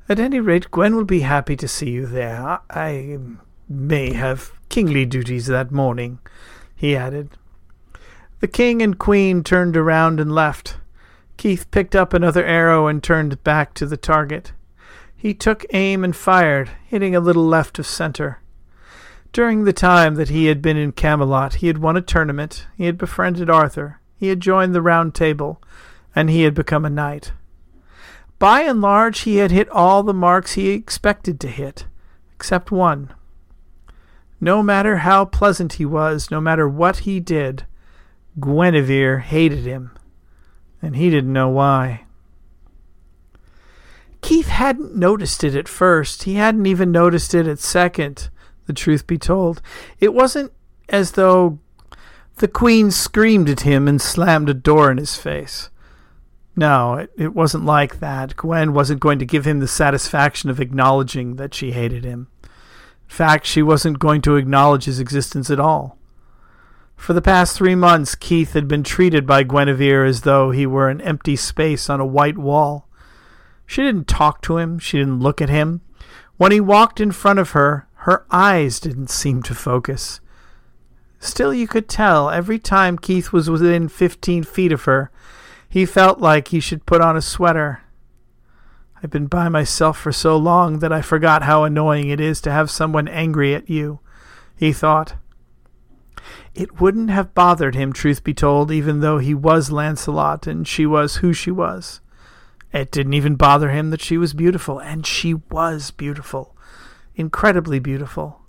At 0.10 0.20
any 0.20 0.40
rate, 0.42 0.70
Gwen 0.70 0.96
will 0.96 1.06
be 1.06 1.22
happy 1.22 1.56
to 1.56 1.68
see 1.68 1.92
you 1.92 2.06
there. 2.06 2.60
I 2.70 3.18
may 3.70 4.14
have 4.14 4.52
kingly 4.68 5.06
duties 5.06 5.48
that 5.48 5.72
morning, 5.72 6.20
he 6.76 6.96
added. 6.96 7.30
The 8.42 8.48
king 8.48 8.82
and 8.82 9.00
queen 9.00 9.44
turned 9.44 9.78
around 9.78 10.20
and 10.20 10.36
left. 10.36 10.76
Keith 11.38 11.72
picked 11.72 11.96
up 11.96 12.14
another 12.14 12.44
arrow 12.44 12.88
and 12.88 13.02
turned 13.02 13.42
back 13.46 13.74
to 13.76 13.86
the 13.86 13.96
target. 13.96 14.52
He 15.16 15.34
took 15.34 15.66
aim 15.72 16.04
and 16.04 16.14
fired, 16.14 16.72
hitting 16.86 17.16
a 17.16 17.22
little 17.22 17.46
left 17.46 17.80
of 17.80 17.88
center. 17.88 18.40
During 19.32 19.64
the 19.64 19.74
time 19.74 20.16
that 20.16 20.30
he 20.30 20.48
had 20.48 20.62
been 20.62 20.76
in 20.76 20.92
Camelot, 20.92 21.56
he 21.56 21.68
had 21.68 21.78
won 21.78 21.96
a 21.96 22.02
tournament, 22.02 22.68
he 22.76 22.86
had 22.86 22.98
befriended 22.98 23.50
Arthur, 23.50 24.02
he 24.18 24.28
had 24.28 24.42
joined 24.42 24.76
the 24.76 24.82
Round 24.82 25.16
Table, 25.16 25.62
and 26.14 26.30
he 26.30 26.44
had 26.44 26.54
become 26.54 26.84
a 26.84 26.90
knight. 26.90 27.32
By 28.44 28.64
and 28.64 28.82
large, 28.82 29.22
he 29.22 29.38
had 29.38 29.52
hit 29.52 29.70
all 29.70 30.04
the 30.04 30.14
marks 30.14 30.56
he 30.56 30.72
expected 30.72 31.40
to 31.40 31.48
hit, 31.48 31.86
except 32.36 32.74
one. 32.74 33.14
No 34.42 34.62
matter 34.62 34.98
how 34.98 35.24
pleasant 35.24 35.72
he 35.80 35.86
was, 35.86 36.30
no 36.30 36.42
matter 36.42 36.68
what 36.68 36.98
he 37.08 37.22
did, 37.22 37.66
Guinevere 38.38 39.20
hated 39.20 39.60
him, 39.60 39.92
and 40.82 40.98
he 40.98 41.10
didn't 41.10 41.32
know 41.32 41.48
why. 41.48 42.04
Keith 44.20 44.50
hadn't 44.50 44.94
noticed 44.94 45.46
it 45.46 45.56
at 45.56 45.70
first. 45.70 46.24
He 46.24 46.34
hadn't 46.34 46.66
even 46.66 46.92
noticed 46.92 47.34
it 47.34 47.48
at 47.48 47.60
second 47.60 48.30
the 48.66 48.74
truth 48.74 49.08
be 49.08 49.18
told. 49.18 49.62
It 50.02 50.14
wasn't 50.14 50.52
as 50.90 51.14
though 51.14 51.60
the 52.40 52.50
Queen 52.50 52.92
screamed 52.92 53.50
at 53.50 53.62
him 53.62 53.88
and 53.88 54.02
slammed 54.02 54.50
a 54.50 54.54
door 54.54 54.92
in 54.92 54.98
his 54.98 55.16
face. 55.16 55.70
No, 56.56 56.96
it, 56.96 57.12
it 57.18 57.34
wasn't 57.34 57.66
like 57.66 58.00
that. 58.00 58.36
Gwen 58.36 58.74
wasn't 58.74 59.00
going 59.00 59.20
to 59.20 59.26
give 59.26 59.46
him 59.46 59.60
the 59.60 59.68
satisfaction 59.68 60.50
of 60.50 60.60
acknowledging 60.60 61.38
that 61.38 61.54
she 61.54 61.72
hated 61.72 62.04
him. 62.04 62.28
In 62.44 62.50
fact, 63.10 63.46
she 63.46 63.64
wasn't 63.64 64.00
going 64.00 64.22
to 64.22 64.36
acknowledge 64.36 64.86
his 64.86 65.00
existence 65.00 65.50
at 65.50 65.60
all. 65.60 65.98
For 66.96 67.14
the 67.14 67.22
past 67.22 67.58
three 67.58 67.76
months, 67.76 68.16
Keith 68.16 68.54
had 68.54 68.68
been 68.68 68.84
treated 68.84 69.26
by 69.26 69.44
Guinevere 69.44 70.06
as 70.06 70.22
though 70.22 70.52
he 70.52 70.66
were 70.66 70.90
an 70.90 71.02
empty 71.02 71.36
space 71.36 71.90
on 71.90 72.00
a 72.00 72.06
white 72.06 72.38
wall. 72.38 72.88
She 73.66 73.82
didn't 73.82 74.08
talk 74.08 74.42
to 74.44 74.58
him, 74.58 74.80
she 74.80 75.00
didn't 75.00 75.20
look 75.20 75.42
at 75.42 75.50
him. 75.50 75.82
When 76.38 76.52
he 76.52 76.62
walked 76.62 77.00
in 77.00 77.12
front 77.12 77.40
of 77.40 77.52
her, 77.52 77.88
her 77.96 78.26
eyes 78.32 78.80
didn't 78.80 79.10
seem 79.10 79.44
to 79.44 79.56
focus. 79.56 80.22
Still, 81.20 81.54
you 81.54 81.68
could 81.68 81.88
tell 81.88 82.30
every 82.30 82.60
time 82.60 82.98
Keith 82.98 83.32
was 83.32 83.50
within 83.50 83.88
fifteen 83.88 84.44
feet 84.44 84.72
of 84.72 84.84
her, 84.84 85.10
he 85.74 85.86
felt 85.86 86.20
like 86.20 86.50
he 86.50 86.60
should 86.60 86.86
put 86.86 87.02
on 87.02 87.18
a 87.18 87.22
sweater. 87.22 87.82
I've 89.02 89.10
been 89.10 89.26
by 89.26 89.50
myself 89.50 89.98
for 89.98 90.12
so 90.12 90.38
long 90.38 90.80
that 90.80 90.94
I 90.94 91.02
forgot 91.02 91.44
how 91.44 91.64
annoying 91.64 92.10
it 92.10 92.20
is 92.20 92.40
to 92.42 92.52
have 92.52 92.70
someone 92.70 93.08
angry 93.08 93.56
at 93.56 93.70
you, 93.70 94.00
he 94.56 94.72
thought. 94.72 95.16
It 96.54 96.80
wouldn't 96.80 97.10
have 97.10 97.34
bothered 97.34 97.74
him, 97.74 97.92
truth 97.92 98.24
be 98.24 98.36
told, 98.36 98.72
even 98.72 99.00
though 99.00 99.18
he 99.18 99.34
was 99.34 99.72
Lancelot 99.72 100.46
and 100.46 100.68
she 100.68 100.86
was 100.86 101.18
who 101.18 101.34
she 101.34 101.50
was. 101.50 102.02
It 102.72 102.92
didn't 102.92 103.16
even 103.16 103.36
bother 103.36 103.72
him 103.72 103.90
that 103.90 104.02
she 104.02 104.18
was 104.18 104.36
beautiful, 104.36 104.78
and 104.78 105.06
she 105.06 105.34
was 105.34 105.90
beautiful 105.90 106.54
incredibly 107.16 107.80
beautiful. 107.80 108.42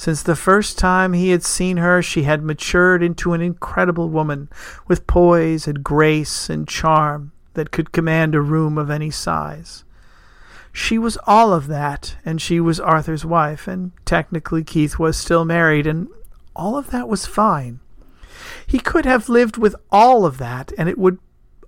Since 0.00 0.22
the 0.22 0.34
first 0.34 0.78
time 0.78 1.12
he 1.12 1.28
had 1.28 1.42
seen 1.42 1.76
her, 1.76 2.00
she 2.00 2.22
had 2.22 2.42
matured 2.42 3.02
into 3.02 3.34
an 3.34 3.42
incredible 3.42 4.08
woman, 4.08 4.48
with 4.88 5.06
poise 5.06 5.68
and 5.68 5.84
grace 5.84 6.48
and 6.48 6.66
charm 6.66 7.32
that 7.52 7.70
could 7.70 7.92
command 7.92 8.34
a 8.34 8.40
room 8.40 8.78
of 8.78 8.88
any 8.88 9.10
size. 9.10 9.84
She 10.72 10.96
was 10.96 11.18
all 11.26 11.52
of 11.52 11.66
that, 11.66 12.16
and 12.24 12.40
she 12.40 12.60
was 12.60 12.80
Arthur's 12.80 13.26
wife, 13.26 13.68
and 13.68 13.92
technically 14.06 14.64
Keith 14.64 14.98
was 14.98 15.18
still 15.18 15.44
married, 15.44 15.86
and 15.86 16.08
all 16.56 16.78
of 16.78 16.90
that 16.92 17.06
was 17.06 17.26
fine. 17.26 17.80
He 18.66 18.78
could 18.78 19.04
have 19.04 19.28
lived 19.28 19.58
with 19.58 19.76
all 19.92 20.24
of 20.24 20.38
that, 20.38 20.72
and 20.78 20.88
it 20.88 20.96
would 20.96 21.18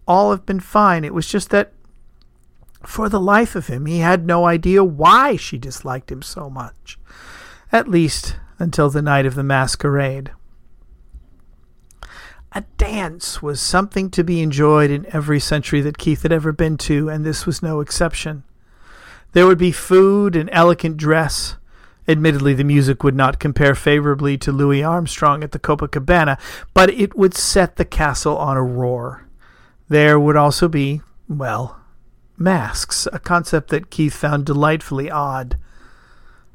all 0.09 0.31
have 0.31 0.47
been 0.47 0.61
fine. 0.61 1.05
It 1.05 1.13
was 1.13 1.29
just 1.29 1.51
that 1.51 1.75
for 2.83 3.11
the 3.11 3.21
life 3.21 3.55
of 3.55 3.67
him, 3.67 3.85
he 3.85 3.99
had 3.99 4.25
no 4.25 4.47
idea 4.47 4.83
why 4.83 5.37
she 5.37 5.59
disliked 5.59 6.11
him 6.11 6.23
so 6.23 6.49
much, 6.49 6.99
at 7.73 7.89
least 7.89 8.37
until 8.59 8.91
the 8.91 9.03
night 9.03 9.27
of 9.27 9.35
the 9.35 9.43
masquerade. 9.43 10.31
A 12.53 12.65
dance 12.77 13.41
was 13.41 13.61
something 13.61 14.11
to 14.11 14.23
be 14.23 14.43
enjoyed 14.43 14.91
in 14.91 15.07
every 15.07 15.41
century 15.41 15.81
that 15.81 15.97
Keith 15.97 16.23
had 16.23 16.33
ever 16.33 16.53
been 16.53 16.77
to, 16.79 17.09
and 17.09 17.25
this 17.25 17.47
was 17.47 17.63
no 17.63 17.81
exception. 17.81 18.45
There 19.33 19.47
would 19.47 19.57
be 19.57 19.73
food 19.73 20.37
and 20.37 20.51
elegant 20.53 20.99
dress. 20.99 21.57
Admittedly, 22.07 22.53
the 22.53 22.65
music 22.65 23.03
would 23.03 23.15
not 23.15 23.39
compare 23.39 23.75
favorably 23.75 24.37
to 24.37 24.53
Louis 24.53 24.83
Armstrong 24.83 25.43
at 25.43 25.53
the 25.53 25.59
Copacabana, 25.59 26.39
but 26.75 26.91
it 26.91 27.17
would 27.17 27.35
set 27.35 27.77
the 27.77 27.87
castle 27.87 28.37
on 28.37 28.59
a 28.59 28.63
roar. 28.63 29.27
There 29.89 30.21
would 30.21 30.37
also 30.37 30.69
be, 30.69 31.01
well, 31.29 31.81
masks, 32.37 33.09
a 33.13 33.19
concept 33.19 33.71
that 33.71 33.89
Keith 33.89 34.15
found 34.15 34.45
delightfully 34.45 35.11
odd. 35.11 35.57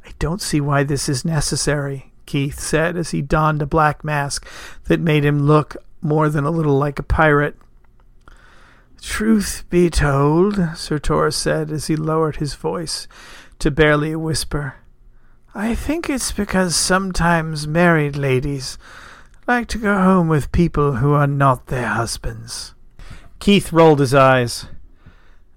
I 0.08 0.12
don't 0.20 0.41
see 0.41 0.62
why 0.62 0.84
this 0.84 1.10
is 1.10 1.26
necessary, 1.26 2.13
Keith 2.26 2.62
said 2.62 2.96
as 2.96 3.12
he 3.12 3.22
donned 3.22 3.62
a 3.62 3.65
black 3.65 4.06
mask 4.06 4.48
that 4.86 5.02
made 5.02 5.26
him 5.26 5.46
look 5.46 5.76
more 6.02 6.30
than 6.30 6.46
a 6.46 6.50
little 6.50 6.78
like 6.78 6.98
a 6.98 7.04
pirate. 7.04 7.58
Truth 9.02 9.65
be 9.70 9.89
told, 9.89 10.78
Sir 10.78 10.98
Tor 10.98 11.30
said 11.30 11.72
as 11.72 11.88
he 11.88 11.98
lowered 11.98 12.38
his 12.38 12.54
voice 12.54 13.10
to 13.60 13.70
barely 13.70 14.13
a 14.13 14.20
whisper, 14.20 14.76
I 15.54 15.76
think 15.76 16.10
it's 16.10 16.32
because 16.32 16.74
sometimes 16.78 17.67
married 17.67 18.15
ladies 18.15 18.78
like 19.46 19.67
to 19.67 19.78
go 19.78 19.98
home 19.98 20.30
with 20.30 20.54
people 20.54 20.93
who 20.93 21.12
are 21.12 21.28
not 21.28 21.67
their 21.67 21.89
husbands. 21.89 22.76
Keith 23.39 23.74
rolled 23.74 24.00
his 24.00 24.13
eyes. 24.13 24.67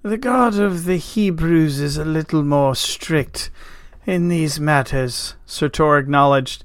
The 0.02 0.18
God 0.18 0.58
of 0.58 0.86
the 0.86 0.96
Hebrews 0.96 1.78
is 1.78 1.96
a 1.96 2.04
little 2.04 2.42
more 2.42 2.74
strict 2.74 3.50
in 4.10 4.26
these 4.26 4.58
matters, 4.58 5.36
Sir 5.46 5.68
Tor 5.68 5.96
acknowledged. 5.96 6.64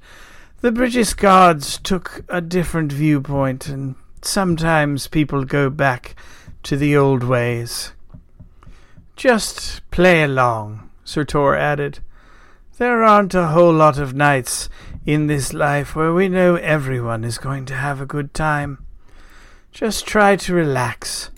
The 0.61 0.71
British 0.71 1.13
guards 1.13 1.77
took 1.77 2.23
a 2.27 2.41
different 2.41 2.91
viewpoint, 2.91 3.67
and 3.67 3.93
sometimes 4.23 5.07
people 5.07 5.45
go 5.45 5.69
back 5.69 6.15
to 6.63 6.75
the 6.75 6.97
old 6.97 7.23
ways. 7.23 7.93
Just 9.15 9.87
play 9.91 10.23
along, 10.23 10.89
Sir 11.03 11.23
Tor 11.23 11.55
added. 11.55 11.99
There 12.79 13.03
aren't 13.03 13.35
a 13.35 13.49
whole 13.49 13.73
lot 13.73 13.99
of 13.99 14.15
nights 14.15 14.67
in 15.05 15.27
this 15.27 15.53
life 15.53 15.95
where 15.95 16.13
we 16.13 16.27
know 16.27 16.55
everyone 16.55 17.23
is 17.23 17.37
going 17.37 17.65
to 17.65 17.75
have 17.75 18.01
a 18.01 18.07
good 18.07 18.33
time. 18.33 18.83
Just 19.71 20.07
try 20.07 20.35
to 20.37 20.55
relax 20.55 21.29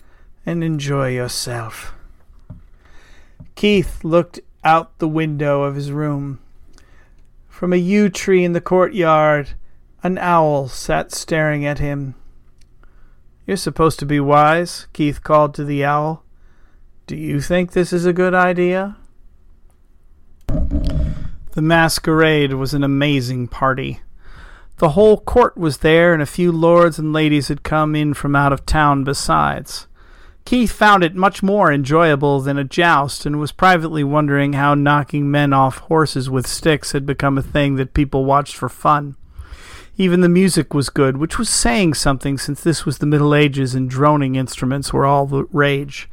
and 0.46 0.64
enjoy 0.64 1.10
yourself. 1.10 1.92
Keith 3.56 4.02
looked 4.02 4.40
out 4.68 4.98
the 4.98 5.08
window 5.08 5.62
of 5.62 5.76
his 5.76 5.90
room. 5.90 6.40
From 7.48 7.72
a 7.72 7.76
yew 7.76 8.10
tree 8.10 8.44
in 8.44 8.52
the 8.52 8.60
courtyard, 8.60 9.54
an 10.02 10.18
owl 10.18 10.68
sat 10.68 11.10
staring 11.10 11.64
at 11.64 11.78
him. 11.78 12.14
You're 13.46 13.56
supposed 13.56 13.98
to 14.00 14.06
be 14.06 14.20
wise, 14.20 14.86
Keith 14.92 15.22
called 15.22 15.54
to 15.54 15.64
the 15.64 15.86
owl. 15.86 16.22
Do 17.06 17.16
you 17.16 17.40
think 17.40 17.72
this 17.72 17.94
is 17.94 18.04
a 18.04 18.12
good 18.12 18.34
idea? 18.34 18.98
The 20.46 21.62
masquerade 21.62 22.52
was 22.52 22.74
an 22.74 22.84
amazing 22.84 23.48
party. 23.48 24.00
The 24.76 24.90
whole 24.90 25.18
court 25.18 25.56
was 25.56 25.78
there, 25.78 26.12
and 26.12 26.22
a 26.22 26.26
few 26.26 26.52
lords 26.52 26.98
and 26.98 27.12
ladies 27.12 27.48
had 27.48 27.62
come 27.62 27.96
in 27.96 28.12
from 28.12 28.36
out 28.36 28.52
of 28.52 28.66
town 28.66 29.02
besides. 29.02 29.87
Keith 30.48 30.72
found 30.72 31.04
it 31.04 31.14
much 31.14 31.42
more 31.42 31.70
enjoyable 31.70 32.40
than 32.40 32.56
a 32.56 32.64
joust, 32.64 33.26
and 33.26 33.38
was 33.38 33.52
privately 33.52 34.02
wondering 34.02 34.54
how 34.54 34.72
knocking 34.72 35.30
men 35.30 35.52
off 35.52 35.76
horses 35.76 36.30
with 36.30 36.46
sticks 36.46 36.92
had 36.92 37.04
become 37.04 37.36
a 37.36 37.42
thing 37.42 37.74
that 37.74 37.92
people 37.92 38.24
watched 38.24 38.56
for 38.56 38.70
fun. 38.70 39.14
Even 39.98 40.22
the 40.22 40.28
music 40.30 40.72
was 40.72 40.88
good, 40.88 41.18
which 41.18 41.38
was 41.38 41.50
saying 41.50 41.92
something 41.92 42.38
since 42.38 42.62
this 42.62 42.86
was 42.86 42.96
the 42.96 43.04
Middle 43.04 43.34
Ages 43.34 43.74
and 43.74 43.90
droning 43.90 44.36
instruments 44.36 44.90
were 44.90 45.04
all 45.04 45.26
the 45.26 45.44
rage. 45.52 46.08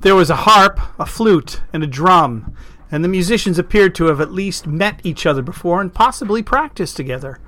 There 0.00 0.16
was 0.16 0.30
a 0.30 0.46
harp, 0.46 0.80
a 0.98 1.04
flute, 1.04 1.60
and 1.74 1.84
a 1.84 1.86
drum, 1.86 2.56
and 2.90 3.04
the 3.04 3.08
musicians 3.08 3.58
appeared 3.58 3.94
to 3.96 4.06
have 4.06 4.22
at 4.22 4.32
least 4.32 4.66
met 4.66 5.00
each 5.04 5.26
other 5.26 5.42
before 5.42 5.82
and 5.82 5.92
possibly 5.92 6.42
practiced 6.42 6.96
together. 6.96 7.38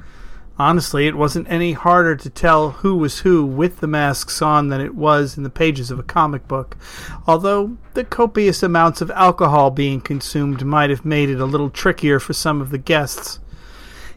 Honestly, 0.59 1.07
it 1.07 1.16
wasn't 1.16 1.51
any 1.51 1.73
harder 1.73 2.16
to 2.16 2.31
tell 2.31 2.71
who 2.71 2.97
was 2.97 3.19
who 3.21 3.45
with 3.45 3.81
the 3.81 3.87
masks 3.87 4.40
on 4.40 4.69
than 4.69 4.81
it 4.81 4.95
was 4.95 5.37
in 5.37 5.42
the 5.42 5.51
pages 5.51 5.90
of 5.90 5.99
a 5.99 6.03
comic 6.03 6.49
book, 6.49 6.79
although 7.27 7.77
the 7.92 8.05
copious 8.05 8.62
amounts 8.62 9.03
of 9.03 9.11
alcohol 9.11 9.71
being 9.71 10.01
consumed 10.01 10.64
might 10.64 10.88
have 10.88 11.05
made 11.05 11.29
it 11.29 11.40
a 11.40 11.45
little 11.45 11.69
trickier 11.69 12.19
for 12.19 12.33
some 12.33 12.62
of 12.62 12.71
the 12.71 12.79
guests. 12.79 13.38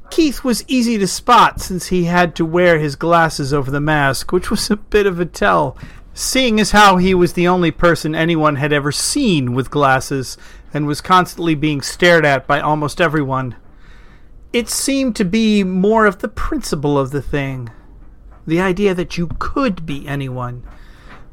Keith 0.09 0.43
was 0.43 0.63
easy 0.67 0.97
to 0.97 1.07
spot 1.07 1.59
since 1.59 1.87
he 1.87 2.05
had 2.05 2.35
to 2.35 2.45
wear 2.45 2.79
his 2.79 2.95
glasses 2.95 3.53
over 3.53 3.69
the 3.69 3.81
mask, 3.81 4.31
which 4.31 4.49
was 4.49 4.71
a 4.71 4.77
bit 4.77 5.05
of 5.05 5.19
a 5.19 5.25
tell, 5.25 5.77
seeing 6.13 6.57
as 6.57 6.71
how 6.71 6.95
he 6.95 7.13
was 7.13 7.33
the 7.33 7.47
only 7.49 7.69
person 7.69 8.15
anyone 8.15 8.55
had 8.55 8.71
ever 8.71 8.93
seen 8.93 9.53
with 9.53 9.69
glasses 9.69 10.37
and 10.73 10.87
was 10.87 11.01
constantly 11.01 11.53
being 11.53 11.81
stared 11.81 12.25
at 12.25 12.47
by 12.47 12.61
almost 12.61 13.01
everyone. 13.01 13.55
It 14.51 14.67
seemed 14.67 15.15
to 15.17 15.25
be 15.25 15.63
more 15.63 16.07
of 16.07 16.19
the 16.19 16.27
principle 16.27 16.97
of 16.97 17.11
the 17.11 17.21
thing 17.21 17.69
the 18.47 18.59
idea 18.59 18.95
that 18.95 19.15
you 19.15 19.27
could 19.37 19.85
be 19.85 20.07
anyone, 20.07 20.63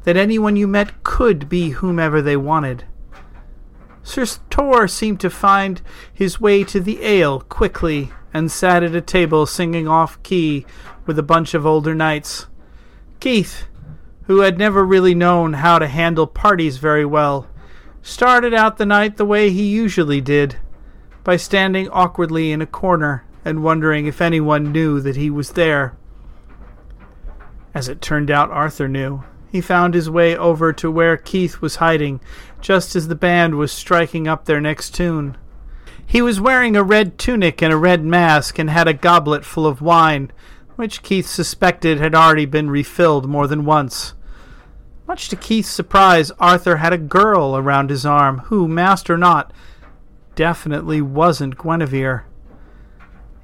that 0.03 0.15
anyone 0.15 0.55
you 0.55 0.67
met 0.67 1.03
could 1.03 1.49
be 1.49 1.71
whomever 1.71 2.21
they 2.21 2.37
wanted. 2.37 2.85
Sir 4.03 4.25
Tor 4.51 4.87
seemed 4.87 5.19
to 5.21 5.31
find 5.31 5.81
his 6.13 6.39
way 6.39 6.63
to 6.65 6.79
the 6.79 7.03
ale 7.03 7.39
quickly 7.39 8.11
and 8.35 8.51
sat 8.51 8.83
at 8.83 8.93
a 8.93 9.01
table 9.01 9.47
singing 9.47 9.87
off 9.87 10.21
key 10.21 10.67
with 11.07 11.17
a 11.17 11.23
bunch 11.23 11.55
of 11.55 11.65
older 11.65 11.95
knights. 11.95 12.45
Keith, 13.19 13.65
who 14.27 14.41
had 14.41 14.59
never 14.59 14.85
really 14.85 15.15
known 15.15 15.53
how 15.53 15.79
to 15.79 15.87
handle 15.87 16.27
parties 16.27 16.77
very 16.77 17.05
well, 17.05 17.47
started 18.03 18.53
out 18.53 18.77
the 18.77 18.85
night 18.85 19.17
the 19.17 19.25
way 19.25 19.49
he 19.49 19.63
usually 19.63 20.21
did, 20.21 20.57
by 21.27 21.35
standing 21.35 21.89
awkwardly 21.89 22.53
in 22.53 22.61
a 22.61 22.65
corner 22.65 23.25
and 23.43 23.61
wondering 23.61 24.05
if 24.05 24.21
anyone 24.21 24.71
knew 24.71 25.01
that 25.01 25.17
he 25.17 25.29
was 25.29 25.51
there. 25.51 25.93
As 27.73 27.89
it 27.89 28.01
turned 28.01 28.31
out, 28.31 28.49
Arthur 28.49 28.87
knew. 28.87 29.25
He 29.51 29.59
found 29.59 29.93
his 29.93 30.09
way 30.09 30.37
over 30.37 30.71
to 30.71 30.89
where 30.89 31.17
Keith 31.17 31.59
was 31.59 31.75
hiding, 31.75 32.21
just 32.61 32.95
as 32.95 33.09
the 33.09 33.13
band 33.13 33.55
was 33.55 33.73
striking 33.73 34.25
up 34.25 34.45
their 34.45 34.61
next 34.61 34.95
tune. 34.95 35.35
He 36.05 36.21
was 36.21 36.39
wearing 36.39 36.77
a 36.77 36.81
red 36.81 37.17
tunic 37.17 37.61
and 37.61 37.73
a 37.73 37.77
red 37.77 38.05
mask, 38.05 38.57
and 38.57 38.69
had 38.69 38.87
a 38.87 38.93
goblet 38.93 39.43
full 39.43 39.67
of 39.67 39.81
wine, 39.81 40.31
which 40.77 41.03
Keith 41.03 41.27
suspected 41.27 41.97
had 41.97 42.15
already 42.15 42.45
been 42.45 42.69
refilled 42.69 43.27
more 43.27 43.47
than 43.47 43.65
once. 43.65 44.13
Much 45.05 45.27
to 45.27 45.35
Keith's 45.35 45.67
surprise, 45.67 46.31
Arthur 46.39 46.77
had 46.77 46.93
a 46.93 46.97
girl 46.97 47.57
around 47.57 47.89
his 47.89 48.05
arm, 48.05 48.39
who, 48.45 48.65
masked 48.65 49.09
or 49.09 49.17
not, 49.17 49.51
definitely 50.37 51.01
wasn't 51.01 51.57
Guinevere. 51.57 52.23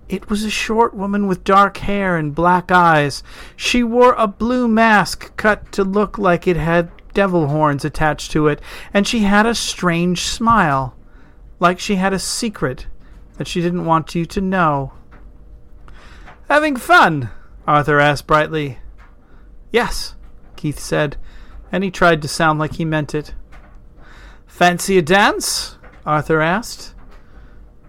It 0.07 0.29
was 0.29 0.43
a 0.43 0.49
short 0.49 0.93
woman 0.93 1.27
with 1.27 1.43
dark 1.43 1.77
hair 1.77 2.15
and 2.15 2.35
black 2.35 2.71
eyes. 2.71 3.23
She 3.57 3.83
wore 3.83 4.13
a 4.13 4.27
blue 4.27 4.67
mask 4.67 5.35
cut 5.35 5.71
to 5.73 5.83
look 5.83 6.17
like 6.17 6.47
it 6.47 6.55
had 6.55 6.91
devil 7.13 7.47
horns 7.47 7.83
attached 7.83 8.31
to 8.31 8.47
it, 8.47 8.61
and 8.93 9.07
she 9.07 9.21
had 9.21 9.45
a 9.45 9.55
strange 9.55 10.21
smile, 10.21 10.95
like 11.59 11.79
she 11.79 11.95
had 11.95 12.13
a 12.13 12.19
secret 12.19 12.87
that 13.37 13.47
she 13.47 13.59
didn't 13.59 13.85
want 13.85 14.13
you 14.13 14.25
to 14.27 14.39
know. 14.39 14.93
Having 16.47 16.75
fun? 16.75 17.31
Arthur 17.65 17.99
asked 17.99 18.27
brightly. 18.27 18.77
Yes, 19.71 20.15
Keith 20.55 20.79
said, 20.79 21.17
and 21.71 21.83
he 21.83 21.89
tried 21.89 22.21
to 22.21 22.27
sound 22.27 22.59
like 22.59 22.75
he 22.75 22.85
meant 22.85 23.15
it. 23.15 23.33
Fancy 24.45 24.99
a 24.99 25.01
dance? 25.01 25.79
Arthur 26.05 26.41
asked. 26.41 26.93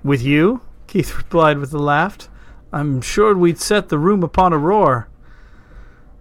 With 0.02 0.22
you? 0.22 0.60
Keith 0.86 1.16
replied 1.16 1.58
with 1.58 1.72
a 1.74 1.78
laugh. 1.78 2.28
I'm 2.72 3.00
sure 3.00 3.36
we'd 3.36 3.58
set 3.58 3.88
the 3.88 3.98
room 3.98 4.22
upon 4.22 4.52
a 4.52 4.58
roar. 4.58 5.08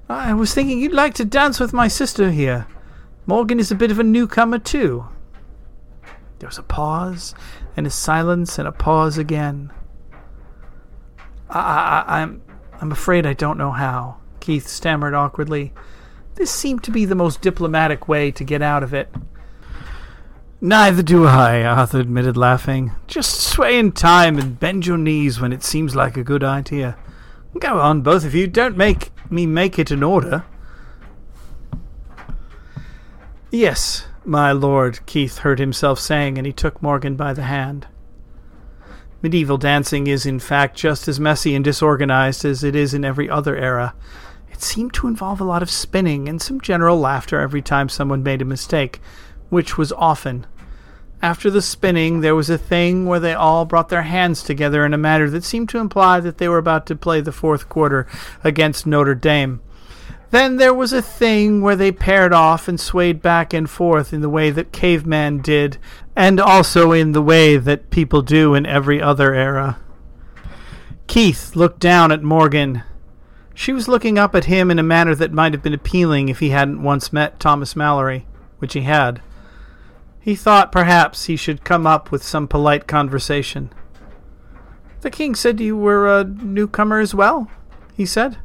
I 0.10 0.34
was 0.34 0.54
thinking 0.54 0.80
you'd 0.80 0.94
like 0.94 1.14
to 1.16 1.26
dance 1.26 1.60
with 1.60 1.74
my 1.74 1.88
sister 1.88 2.32
here. 2.32 2.68
Morgan 3.26 3.60
is 3.60 3.72
a 3.72 3.76
bit 3.76 3.92
of 3.92 4.00
a 4.00 4.04
newcomer, 4.04 4.60
too. 4.60 5.06
There 6.40 6.50
was 6.50 6.58
a 6.58 6.64
pause, 6.64 7.34
and 7.76 7.88
a 7.88 7.90
silence, 7.90 8.60
and 8.60 8.68
a 8.68 8.72
pause 8.72 9.18
again. 9.18 9.72
I, 11.50 11.60
I, 12.08 12.22
I'm, 12.22 12.42
I'm 12.82 12.92
afraid 12.92 13.26
I 13.26 13.34
don't 13.34 13.58
know 13.58 13.72
how, 13.72 14.18
Keith 14.40 14.68
stammered 14.68 15.14
awkwardly. 15.14 15.74
This 16.36 16.52
seemed 16.52 16.84
to 16.84 16.92
be 16.92 17.06
the 17.06 17.16
most 17.16 17.42
diplomatic 17.42 18.08
way 18.08 18.32
to 18.32 18.44
get 18.44 18.62
out 18.62 18.84
of 18.84 18.94
it. 18.94 19.10
Neither 20.66 21.04
do 21.04 21.26
I, 21.26 21.62
Arthur 21.66 22.00
admitted, 22.00 22.38
laughing. 22.38 22.94
Just 23.06 23.42
sway 23.42 23.78
in 23.78 23.92
time 23.92 24.40
and 24.40 24.58
bend 24.58 24.86
your 24.86 24.98
knees 24.98 25.42
when 25.42 25.52
it 25.52 25.62
seems 25.62 25.94
like 25.94 26.16
a 26.16 26.24
good 26.24 26.42
idea. 26.42 26.96
Go 27.60 27.82
on, 27.82 28.02
both 28.02 28.24
of 28.24 28.34
you. 28.34 28.48
Don't 28.48 28.78
make 28.78 29.12
me 29.30 29.46
make 29.46 29.78
it 29.78 29.92
an 29.92 30.04
order. 30.04 30.46
Yes, 33.52 34.08
my 34.24 34.54
lord, 34.54 35.06
Keith 35.06 35.40
heard 35.40 35.60
himself 35.60 36.00
saying, 36.00 36.38
and 36.38 36.48
he 36.48 36.54
took 36.54 36.82
Morgan 36.82 37.18
by 37.18 37.34
the 37.34 37.44
hand. 37.44 37.88
Medieval 39.22 39.58
dancing 39.58 40.08
is, 40.08 40.26
in 40.26 40.40
fact, 40.40 40.78
just 40.78 41.10
as 41.10 41.20
messy 41.20 41.56
and 41.56 41.66
disorganized 41.66 42.46
as 42.46 42.64
it 42.64 42.74
is 42.74 42.94
in 42.94 43.04
every 43.04 43.30
other 43.30 43.58
era. 43.58 43.94
It 44.50 44.62
seemed 44.62 44.94
to 44.94 45.08
involve 45.08 45.42
a 45.42 45.44
lot 45.44 45.62
of 45.62 45.70
spinning 45.70 46.30
and 46.30 46.42
some 46.42 46.62
general 46.62 46.98
laughter 46.98 47.42
every 47.42 47.62
time 47.62 47.90
someone 47.90 48.24
made 48.24 48.42
a 48.42 48.46
mistake, 48.46 49.02
which 49.50 49.78
was 49.78 49.92
often. 49.92 50.48
After 51.24 51.50
the 51.50 51.62
spinning, 51.62 52.20
there 52.20 52.36
was 52.36 52.50
a 52.50 52.58
thing 52.58 53.06
where 53.06 53.22
they 53.22 53.34
all 53.34 53.64
brought 53.64 53.88
their 53.88 54.02
hands 54.02 54.44
together 54.44 54.86
in 54.86 54.94
a 54.94 54.98
manner 54.98 55.30
that 55.30 55.46
seemed 55.46 55.70
to 55.70 55.78
imply 55.78 56.20
that 56.20 56.38
they 56.38 56.50
were 56.50 56.58
about 56.58 56.86
to 56.88 56.98
play 56.98 57.22
the 57.22 57.32
fourth 57.32 57.70
quarter 57.70 58.06
against 58.44 58.86
Notre 58.86 59.16
Dame. 59.16 59.62
Then 60.32 60.58
there 60.58 60.74
was 60.74 60.92
a 60.92 61.02
thing 61.02 61.62
where 61.62 61.78
they 61.78 61.94
paired 61.94 62.34
off 62.34 62.68
and 62.68 62.78
swayed 62.78 63.22
back 63.22 63.54
and 63.54 63.70
forth 63.70 64.12
in 64.12 64.20
the 64.20 64.30
way 64.30 64.52
that 64.52 64.74
caveman 64.74 65.38
did, 65.38 65.78
and 66.14 66.42
also 66.42 66.92
in 66.92 67.14
the 67.14 67.22
way 67.22 67.56
that 67.56 67.90
people 67.90 68.22
do 68.22 68.54
in 68.54 68.66
every 68.66 69.02
other 69.02 69.34
era. 69.34 69.78
Keith 71.08 71.56
looked 71.56 71.80
down 71.80 72.12
at 72.12 72.22
Morgan. 72.22 72.84
She 73.54 73.72
was 73.72 73.88
looking 73.88 74.18
up 74.18 74.36
at 74.36 74.46
him 74.46 74.70
in 74.70 74.78
a 74.78 74.84
manner 74.84 75.16
that 75.16 75.32
might 75.32 75.54
have 75.54 75.64
been 75.64 75.74
appealing 75.74 76.28
if 76.28 76.40
he 76.40 76.50
hadn't 76.50 76.84
once 76.84 77.14
met 77.14 77.40
Thomas 77.40 77.76
Malory, 77.76 78.26
which 78.60 78.74
he 78.74 78.82
had. 78.82 79.22
He 80.24 80.36
thought 80.36 80.72
perhaps 80.72 81.26
he 81.26 81.36
should 81.36 81.66
come 81.66 81.86
up 81.86 82.10
with 82.10 82.24
some 82.24 82.48
polite 82.48 82.88
conversation. 82.88 83.74
The 85.02 85.12
king 85.12 85.36
said 85.36 85.60
you 85.60 85.76
were 85.76 86.08
a 86.08 86.24
newcomer 86.24 87.00
as 87.00 87.14
well, 87.14 87.52
he 87.94 88.06
said. 88.06 88.38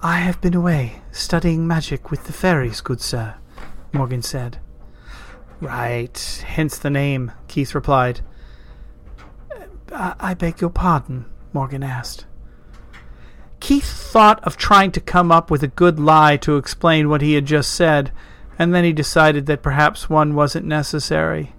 I 0.00 0.18
have 0.18 0.40
been 0.40 0.54
away, 0.54 1.00
studying 1.10 1.66
magic 1.66 2.12
with 2.12 2.26
the 2.26 2.32
fairies, 2.32 2.80
good 2.80 3.00
sir, 3.00 3.34
Morgan 3.92 4.22
said. 4.22 4.60
Right, 5.60 6.44
hence 6.46 6.78
the 6.78 6.90
name, 6.90 7.32
Keith 7.48 7.74
replied. 7.74 8.20
I, 9.90 10.14
I 10.20 10.34
beg 10.34 10.60
your 10.60 10.70
pardon, 10.70 11.24
Morgan 11.52 11.82
asked. 11.82 12.24
Keith 13.58 13.82
thought 13.84 14.38
of 14.44 14.56
trying 14.56 14.92
to 14.92 15.00
come 15.00 15.32
up 15.32 15.50
with 15.50 15.64
a 15.64 15.68
good 15.68 15.98
lie 15.98 16.36
to 16.36 16.56
explain 16.56 17.08
what 17.08 17.20
he 17.20 17.34
had 17.34 17.46
just 17.46 17.72
said, 17.74 18.12
and 18.58 18.74
then 18.74 18.84
he 18.84 18.92
decided 18.92 19.46
that 19.46 19.62
perhaps 19.62 20.08
one 20.08 20.34
wasn't 20.34 20.66
necessary. 20.66 21.52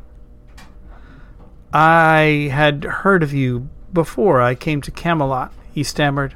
I 1.74 2.50
had 2.52 2.84
heard 2.84 3.24
of 3.24 3.34
you 3.34 3.70
before 3.94 4.42
I 4.42 4.56
came 4.56 4.82
to 4.82 4.92
Camelot, 4.92 5.54
he 5.74 5.84
stammered. 5.84 6.36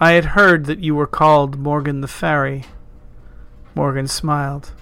I 0.00 0.12
had 0.12 0.26
heard 0.26 0.66
that 0.66 0.78
you 0.78 0.94
were 0.94 1.06
called 1.06 1.58
Morgan 1.58 2.00
the 2.00 2.08
Fairy. 2.08 2.64
Morgan 3.74 4.06
smiled. 4.06 4.72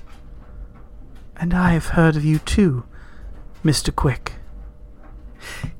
And 1.37 1.55
I 1.55 1.73
have 1.73 1.89
heard 1.89 2.17
of 2.17 2.25
you 2.25 2.39
too, 2.39 2.85
Mr. 3.65 3.95
Quick. 3.95 4.33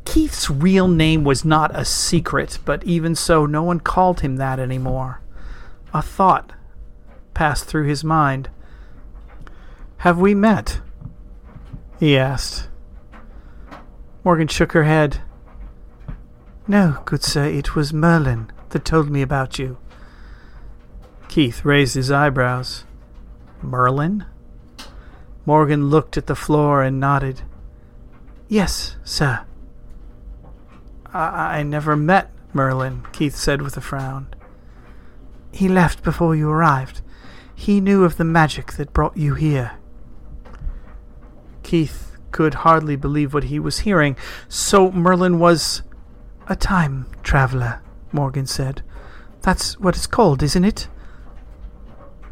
Keith's 0.05 0.49
real 0.49 0.89
name 0.89 1.25
was 1.25 1.45
not 1.45 1.75
a 1.75 1.85
secret, 1.85 2.59
but 2.65 2.85
even 2.85 3.15
so, 3.15 3.47
no 3.47 3.63
one 3.63 3.81
called 3.81 4.21
him 4.21 4.37
that 4.37 4.59
anymore. 4.59 5.21
A 5.93 6.03
thought 6.03 6.53
passed 7.35 7.65
through 7.65 7.87
his 7.87 8.05
mind. 8.05 8.49
Have 9.99 10.19
we 10.19 10.35
met? 10.35 10.81
he 11.99 12.17
asked. 12.17 12.69
Morgan 14.25 14.49
shook 14.49 14.73
her 14.73 14.85
head. 14.85 15.23
No, 16.69 16.99
good 17.05 17.23
sir, 17.23 17.45
it 17.45 17.75
was 17.75 17.93
Merlin 17.93 18.51
that 18.71 18.85
told 18.85 19.09
me 19.09 19.23
about 19.23 19.59
you. 19.59 19.79
Keith 21.29 21.65
raised 21.65 21.95
his 21.95 22.11
eyebrows. 22.11 22.85
Merlin? 23.63 24.27
Morgan 25.45 25.91
looked 25.91 26.17
at 26.17 26.27
the 26.27 26.35
floor 26.35 26.83
and 26.83 26.99
nodded. 26.99 27.43
Yes, 28.49 28.97
sir. 29.05 29.45
I, 31.13 31.59
I 31.59 31.63
never 31.63 31.97
met 31.97 32.31
Merlin, 32.53 33.05
Keith 33.13 33.37
said 33.37 33.63
with 33.63 33.77
a 33.77 33.81
frown. 33.81 34.29
He 35.53 35.69
left 35.69 36.03
before 36.03 36.35
you 36.35 36.51
arrived. 36.51 37.01
He 37.55 37.81
knew 37.81 38.05
of 38.05 38.17
the 38.17 38.25
magic 38.25 38.73
that 38.73 38.93
brought 38.93 39.17
you 39.17 39.35
here. 39.35 39.79
Keith 41.67 42.17
could 42.31 42.55
hardly 42.55 42.95
believe 42.95 43.35
what 43.35 43.45
he 43.45 43.59
was 43.59 43.81
hearing. 43.81 44.17
So 44.49 44.93
Merlin 44.93 45.41
was 45.41 45.83
a 46.47 46.55
time 46.55 47.07
traveler, 47.25 47.83
Morgan 48.13 48.47
said. 48.47 48.83
That's 49.43 49.77
what 49.81 49.97
it's 49.97 50.07
called, 50.07 50.45
isn't 50.45 50.65
it? 50.65 50.87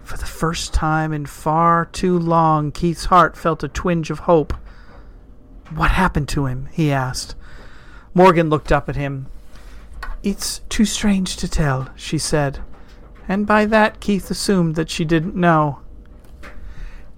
For 0.05 0.17
the 0.17 0.25
first 0.25 0.73
time 0.73 1.13
in 1.13 1.27
far 1.27 1.87
too 1.87 2.17
long, 2.17 2.71
Keith's 2.71 3.07
heart 3.07 3.37
felt 3.37 3.65
a 3.65 3.69
twinge 3.69 4.09
of 4.09 4.21
hope. 4.21 4.55
What 5.75 5.91
happened 5.91 6.29
to 6.29 6.47
him? 6.47 6.69
he 6.71 6.93
asked. 6.93 7.35
Morgan 8.15 8.49
looked 8.49 8.71
up 8.71 8.89
at 8.89 8.95
him. 8.95 9.27
It's 10.23 10.61
too 10.69 10.85
strange 10.85 11.37
to 11.39 11.49
tell, 11.49 11.89
she 11.97 12.19
said, 12.19 12.61
and 13.27 13.49
by 13.49 13.67
that 13.67 13.99
Keith 13.99 14.31
assumed 14.31 14.77
that 14.77 14.91
she 14.91 15.05
didn't 15.05 15.35
know. 15.35 15.81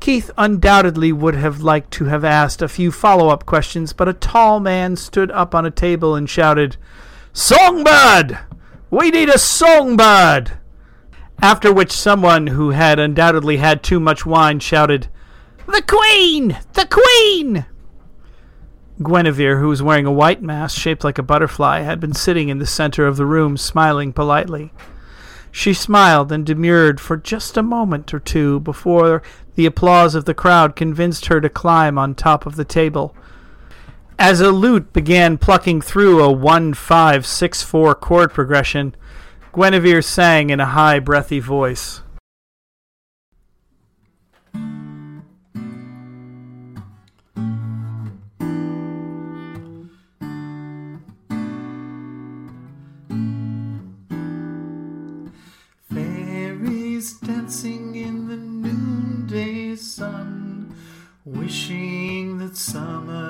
Keith 0.01 0.31
undoubtedly 0.39 1.13
would 1.13 1.35
have 1.35 1.63
liked 1.63 1.91
to 1.93 2.05
have 2.05 2.25
asked 2.25 2.63
a 2.63 2.69
few 2.69 2.93
follow 2.93 3.29
up 3.29 3.47
questions, 3.47 3.93
but 3.93 4.09
a 4.09 4.13
tall 4.13 4.61
man 4.61 4.97
stood 4.97 5.31
up 5.31 5.55
on 5.55 5.67
a 5.67 5.71
table 5.71 6.15
and 6.15 6.29
shouted, 6.29 6.77
Songbird! 7.33 8.39
We 8.91 9.11
need 9.11 9.29
a 9.29 9.39
songbird! 9.39 10.59
After 11.43 11.73
which 11.73 11.93
someone 11.93 12.49
who 12.49 12.71
had 12.71 12.99
undoubtedly 12.99 13.59
had 13.59 13.83
too 13.83 14.01
much 14.01 14.25
wine 14.25 14.61
shouted, 14.61 15.09
The 15.67 15.83
Queen! 15.83 16.57
The 16.73 16.87
Queen! 16.87 17.67
Guinevere, 19.03 19.59
who 19.59 19.69
was 19.69 19.83
wearing 19.83 20.07
a 20.07 20.13
white 20.13 20.43
mask 20.43 20.79
shaped 20.79 21.05
like 21.05 21.19
a 21.19 21.23
butterfly, 21.23 21.81
had 21.81 22.01
been 22.01 22.15
sitting 22.15 22.49
in 22.49 22.59
the 22.59 22.67
center 22.67 23.07
of 23.07 23.17
the 23.17 23.27
room, 23.27 23.57
smiling 23.57 24.13
politely. 24.13 24.73
She 25.51 25.75
smiled 25.75 26.33
and 26.33 26.47
demurred 26.47 27.01
for 27.01 27.17
just 27.17 27.57
a 27.57 27.63
moment 27.63 28.15
or 28.15 28.21
two 28.21 28.61
before 28.61 29.23
the 29.57 29.67
applause 29.67 30.15
of 30.15 30.27
the 30.27 30.35
crowd 30.35 30.77
convinced 30.77 31.27
her 31.27 31.41
to 31.41 31.49
climb 31.49 31.99
on 31.99 32.15
top 32.15 32.47
of 32.47 32.57
the 32.57 32.65
table. 32.65 33.17
As 34.19 34.41
a 34.41 34.51
lute 34.51 34.93
began 34.93 35.37
plucking 35.37 35.81
through 35.83 36.23
a 36.23 36.31
1 36.31 36.75
5 36.75 37.27
6 37.27 37.63
4 37.63 37.95
chord 37.97 38.33
progression, 38.33 38.95
Guinevere 39.53 40.03
sang 40.03 40.51
in 40.51 40.61
a 40.61 40.67
high, 40.67 40.99
breathy 40.99 41.41
voice. 41.41 42.03
Wishing 61.27 62.39
that 62.39 62.57
summer 62.57 63.26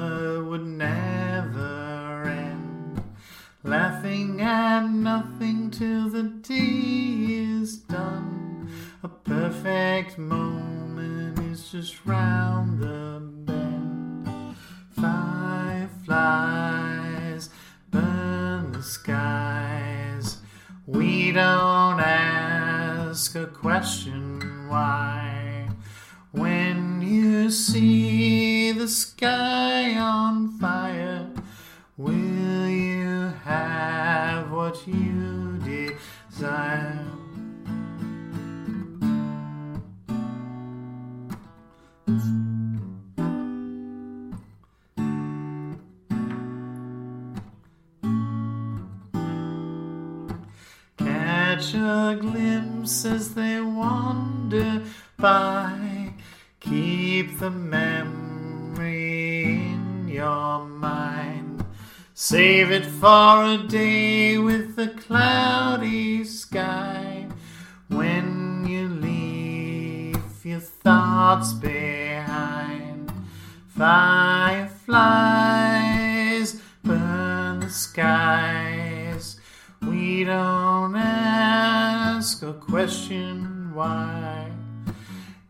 Save 62.29 62.73
it 62.73 62.85
for 62.85 63.45
a 63.45 63.57
day 63.69 64.37
with 64.37 64.75
the 64.75 64.89
cloudy 64.89 66.25
sky. 66.25 67.29
When 67.87 68.67
you 68.67 68.89
leave 68.89 70.45
your 70.45 70.59
thoughts 70.59 71.53
behind, 71.53 73.13
fireflies 73.69 74.91
burn 76.83 77.61
the 77.61 77.71
skies. 77.71 79.39
We 79.83 80.25
don't 80.25 80.97
ask 80.97 82.43
a 82.43 82.55
question 82.55 83.71
why. 83.73 84.51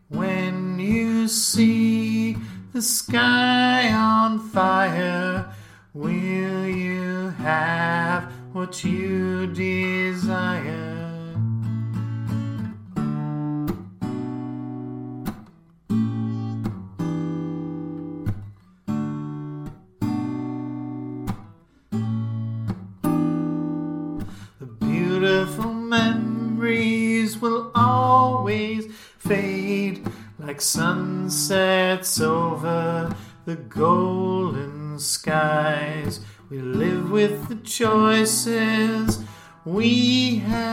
When 0.09 0.77
you 0.77 1.27
see 1.27 2.37
the 2.71 2.83
sky 2.83 3.91
on 3.91 4.36
what 8.67 8.83
you 8.83 9.47
desire? 9.47 10.75
The 24.59 24.65
beautiful 24.81 25.71
memories 25.71 27.39
will 27.39 27.71
always 27.73 28.87
fade 29.17 30.05
like 30.39 30.59
sunsets 30.59 32.19
over 32.19 33.15
the 33.45 33.55
golden 33.55 33.96
with 37.27 37.49
the 37.49 37.55
choices 37.55 39.19
we 39.65 40.37
have 40.37 40.66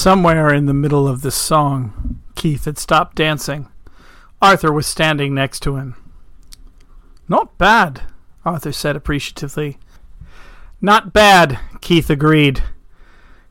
Somewhere 0.00 0.54
in 0.54 0.66
the 0.66 0.72
middle 0.72 1.06
of 1.06 1.22
this 1.22 1.34
song, 1.34 2.22
Keith 2.34 2.64
had 2.64 2.78
stopped 2.78 3.16
dancing. 3.16 3.68
Arthur 4.40 4.72
was 4.72 4.86
standing 4.86 5.34
next 5.34 5.60
to 5.64 5.76
him. 5.76 5.94
Not 7.28 7.58
bad, 7.58 8.02
Arthur 8.44 8.72
said 8.72 8.96
appreciatively. 8.96 9.78
Not 10.80 11.12
bad, 11.12 11.58
Keith 11.80 12.08
agreed. 12.08 12.62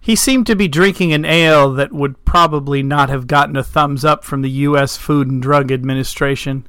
He 0.01 0.15
seemed 0.15 0.47
to 0.47 0.55
be 0.55 0.67
drinking 0.67 1.13
an 1.13 1.25
ale 1.25 1.71
that 1.73 1.91
would 1.91 2.25
probably 2.25 2.81
not 2.81 3.09
have 3.09 3.27
gotten 3.27 3.55
a 3.55 3.63
thumbs 3.63 4.03
up 4.03 4.23
from 4.23 4.41
the 4.41 4.49
U.S. 4.49 4.97
Food 4.97 5.29
and 5.29 5.41
Drug 5.41 5.71
Administration. 5.71 6.65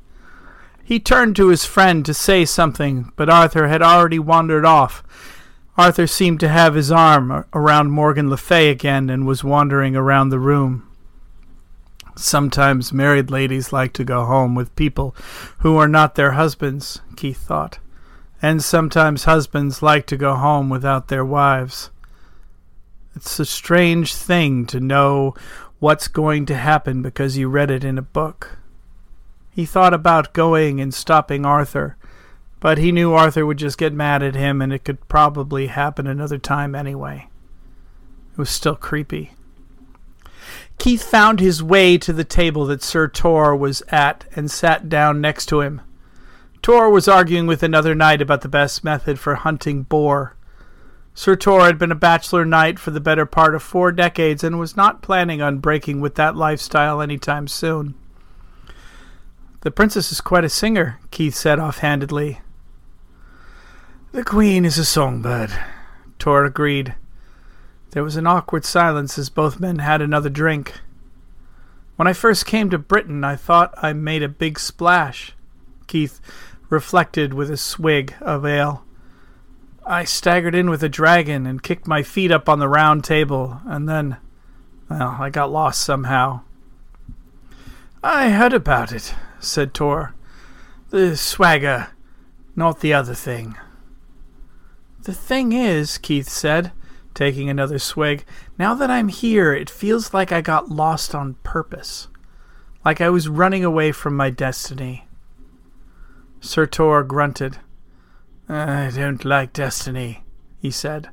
He 0.84 0.98
turned 0.98 1.36
to 1.36 1.48
his 1.48 1.64
friend 1.64 2.04
to 2.04 2.12
say 2.12 2.44
something, 2.44 3.12
but 3.16 3.30
Arthur 3.30 3.68
had 3.68 3.80
already 3.80 4.18
wandered 4.18 4.64
off. 4.64 5.04
Arthur 5.78 6.06
seemed 6.06 6.40
to 6.40 6.48
have 6.48 6.74
his 6.74 6.90
arm 6.90 7.44
around 7.54 7.92
Morgan 7.92 8.28
Le 8.28 8.36
Fay 8.36 8.68
again 8.68 9.08
and 9.08 9.26
was 9.26 9.44
wandering 9.44 9.96
around 9.96 10.28
the 10.28 10.38
room. 10.38 10.86
Sometimes 12.16 12.92
married 12.92 13.30
ladies 13.30 13.72
like 13.72 13.92
to 13.94 14.04
go 14.04 14.26
home 14.26 14.54
with 14.54 14.76
people 14.76 15.14
who 15.58 15.76
are 15.78 15.88
not 15.88 16.16
their 16.16 16.32
husbands, 16.32 17.00
Keith 17.16 17.38
thought. 17.38 17.78
And 18.42 18.64
sometimes 18.64 19.24
husbands 19.24 19.82
like 19.82 20.06
to 20.06 20.16
go 20.16 20.34
home 20.34 20.70
without 20.70 21.08
their 21.08 21.24
wives. 21.24 21.90
It's 23.14 23.38
a 23.38 23.44
strange 23.44 24.14
thing 24.14 24.66
to 24.66 24.80
know 24.80 25.34
what's 25.78 26.08
going 26.08 26.46
to 26.46 26.56
happen 26.56 27.02
because 27.02 27.36
you 27.36 27.48
read 27.48 27.70
it 27.70 27.84
in 27.84 27.98
a 27.98 28.02
book. 28.02 28.58
He 29.50 29.66
thought 29.66 29.92
about 29.92 30.32
going 30.32 30.80
and 30.80 30.94
stopping 30.94 31.44
Arthur, 31.44 31.96
but 32.60 32.78
he 32.78 32.92
knew 32.92 33.12
Arthur 33.12 33.44
would 33.44 33.58
just 33.58 33.78
get 33.78 33.92
mad 33.92 34.22
at 34.22 34.34
him 34.34 34.62
and 34.62 34.72
it 34.72 34.84
could 34.84 35.06
probably 35.08 35.66
happen 35.66 36.06
another 36.06 36.38
time 36.38 36.74
anyway. 36.74 37.28
It 38.32 38.38
was 38.38 38.50
still 38.50 38.76
creepy. 38.76 39.32
Keith 40.78 41.02
found 41.02 41.40
his 41.40 41.62
way 41.62 41.98
to 41.98 42.12
the 42.12 42.24
table 42.24 42.64
that 42.66 42.82
Sir 42.82 43.06
Tor 43.06 43.54
was 43.54 43.82
at 43.88 44.24
and 44.34 44.50
sat 44.50 44.88
down 44.88 45.20
next 45.20 45.46
to 45.46 45.60
him. 45.60 45.82
Tor 46.62 46.90
was 46.90 47.08
arguing 47.08 47.46
with 47.46 47.62
another 47.62 47.94
knight 47.94 48.20
about 48.20 48.42
the 48.42 48.48
best 48.48 48.84
method 48.84 49.18
for 49.18 49.34
hunting 49.34 49.82
boar. 49.82 50.36
Sir 51.14 51.34
Tor 51.34 51.62
had 51.62 51.78
been 51.78 51.90
a 51.90 51.96
bachelor 51.96 52.44
knight 52.44 52.78
for 52.78 52.90
the 52.90 53.00
better 53.00 53.26
part 53.26 53.54
of 53.54 53.62
four 53.62 53.92
decades 53.92 54.44
and 54.44 54.58
was 54.58 54.76
not 54.76 55.02
planning 55.02 55.40
on 55.40 55.58
breaking 55.58 56.00
with 56.00 56.14
that 56.16 56.36
lifestyle 56.36 57.00
any 57.00 57.18
time 57.18 57.48
soon. 57.48 57.94
The 59.62 59.70
princess 59.70 60.12
is 60.12 60.20
quite 60.20 60.44
a 60.44 60.48
singer, 60.48 60.98
Keith 61.10 61.34
said 61.34 61.58
offhandedly. 61.58 62.40
The 64.12 64.24
queen 64.24 64.64
is 64.64 64.78
a 64.78 64.84
songbird, 64.84 65.50
Tor 66.18 66.44
agreed. 66.44 66.94
There 67.90 68.04
was 68.04 68.16
an 68.16 68.26
awkward 68.26 68.64
silence 68.64 69.18
as 69.18 69.28
both 69.28 69.60
men 69.60 69.78
had 69.78 70.00
another 70.00 70.30
drink. 70.30 70.74
When 71.96 72.06
I 72.06 72.12
first 72.12 72.46
came 72.46 72.70
to 72.70 72.78
Britain, 72.78 73.24
I 73.24 73.36
thought 73.36 73.74
I 73.82 73.92
made 73.92 74.22
a 74.22 74.28
big 74.28 74.58
splash, 74.58 75.34
Keith 75.86 76.20
reflected 76.70 77.34
with 77.34 77.50
a 77.50 77.56
swig 77.56 78.14
of 78.20 78.46
ale. 78.46 78.84
I 79.84 80.04
staggered 80.04 80.54
in 80.54 80.70
with 80.70 80.82
a 80.82 80.88
dragon 80.88 81.46
and 81.46 81.62
kicked 81.62 81.86
my 81.86 82.02
feet 82.02 82.30
up 82.30 82.48
on 82.48 82.60
the 82.60 82.68
round 82.68 83.04
table, 83.04 83.60
and 83.66 83.88
then, 83.88 84.16
well, 84.88 85.16
I 85.18 85.28
got 85.30 85.50
lost 85.50 85.82
somehow. 85.82 86.42
I 88.02 88.30
heard 88.30 88.52
about 88.54 88.92
it, 88.92 89.14
said 89.40 89.74
Tor. 89.74 90.14
The 90.90 91.16
swagger, 91.16 91.88
not 92.56 92.80
the 92.80 92.94
other 92.94 93.14
thing. 93.14 93.56
The 95.02 95.14
thing 95.14 95.52
is, 95.52 95.98
Keith 95.98 96.28
said, 96.28 96.72
taking 97.14 97.50
another 97.50 97.78
swig, 97.78 98.24
now 98.58 98.74
that 98.74 98.90
I'm 98.90 99.08
here, 99.08 99.52
it 99.52 99.68
feels 99.68 100.14
like 100.14 100.30
I 100.30 100.40
got 100.40 100.70
lost 100.70 101.14
on 101.14 101.34
purpose. 101.42 102.08
Like 102.84 103.00
I 103.00 103.10
was 103.10 103.28
running 103.28 103.64
away 103.64 103.92
from 103.92 104.14
my 104.14 104.30
destiny. 104.30 105.06
Sir 106.40 106.66
Tor 106.66 107.04
grunted. 107.04 107.58
I 108.48 108.90
don't 108.94 109.24
like 109.24 109.52
destiny, 109.52 110.24
he 110.58 110.70
said. 110.70 111.10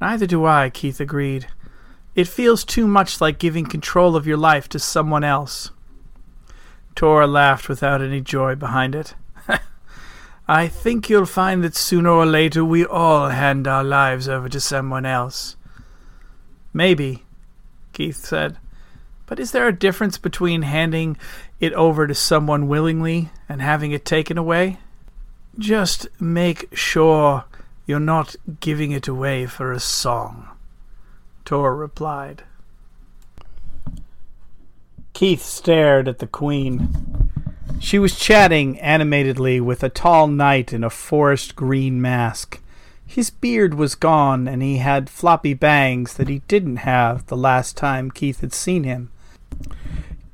Neither 0.00 0.26
do 0.26 0.44
I, 0.44 0.68
Keith 0.68 1.00
agreed. 1.00 1.46
It 2.14 2.26
feels 2.26 2.64
too 2.64 2.86
much 2.86 3.20
like 3.20 3.38
giving 3.38 3.66
control 3.66 4.16
of 4.16 4.26
your 4.26 4.36
life 4.36 4.68
to 4.70 4.78
someone 4.78 5.24
else. 5.24 5.70
Tor 6.94 7.26
laughed 7.26 7.68
without 7.68 8.02
any 8.02 8.20
joy 8.20 8.54
behind 8.56 8.94
it. 8.94 9.14
I 10.48 10.66
think 10.66 11.08
you'll 11.08 11.26
find 11.26 11.62
that 11.62 11.76
sooner 11.76 12.10
or 12.10 12.26
later 12.26 12.64
we 12.64 12.84
all 12.84 13.28
hand 13.28 13.68
our 13.68 13.84
lives 13.84 14.28
over 14.28 14.48
to 14.48 14.60
someone 14.60 15.06
else. 15.06 15.56
Maybe, 16.72 17.24
Keith 17.92 18.16
said. 18.16 18.58
But 19.30 19.38
is 19.38 19.52
there 19.52 19.68
a 19.68 19.72
difference 19.72 20.18
between 20.18 20.62
handing 20.62 21.16
it 21.60 21.72
over 21.74 22.08
to 22.08 22.16
someone 22.16 22.66
willingly 22.66 23.30
and 23.48 23.62
having 23.62 23.92
it 23.92 24.04
taken 24.04 24.36
away? 24.36 24.78
Just 25.56 26.08
make 26.20 26.76
sure 26.76 27.44
you're 27.86 28.00
not 28.00 28.34
giving 28.58 28.90
it 28.90 29.06
away 29.06 29.46
for 29.46 29.70
a 29.70 29.78
song, 29.78 30.48
Tor 31.44 31.76
replied. 31.76 32.42
Keith 35.12 35.44
stared 35.44 36.08
at 36.08 36.18
the 36.18 36.26
queen. 36.26 37.30
She 37.78 38.00
was 38.00 38.18
chatting 38.18 38.80
animatedly 38.80 39.60
with 39.60 39.84
a 39.84 39.88
tall 39.88 40.26
knight 40.26 40.72
in 40.72 40.82
a 40.82 40.90
forest 40.90 41.54
green 41.54 42.02
mask. 42.02 42.60
His 43.06 43.30
beard 43.30 43.74
was 43.74 43.94
gone, 43.94 44.48
and 44.48 44.60
he 44.60 44.78
had 44.78 45.08
floppy 45.08 45.54
bangs 45.54 46.14
that 46.14 46.28
he 46.28 46.40
didn't 46.48 46.78
have 46.78 47.26
the 47.26 47.36
last 47.36 47.76
time 47.76 48.10
Keith 48.10 48.40
had 48.40 48.52
seen 48.52 48.82
him. 48.82 49.12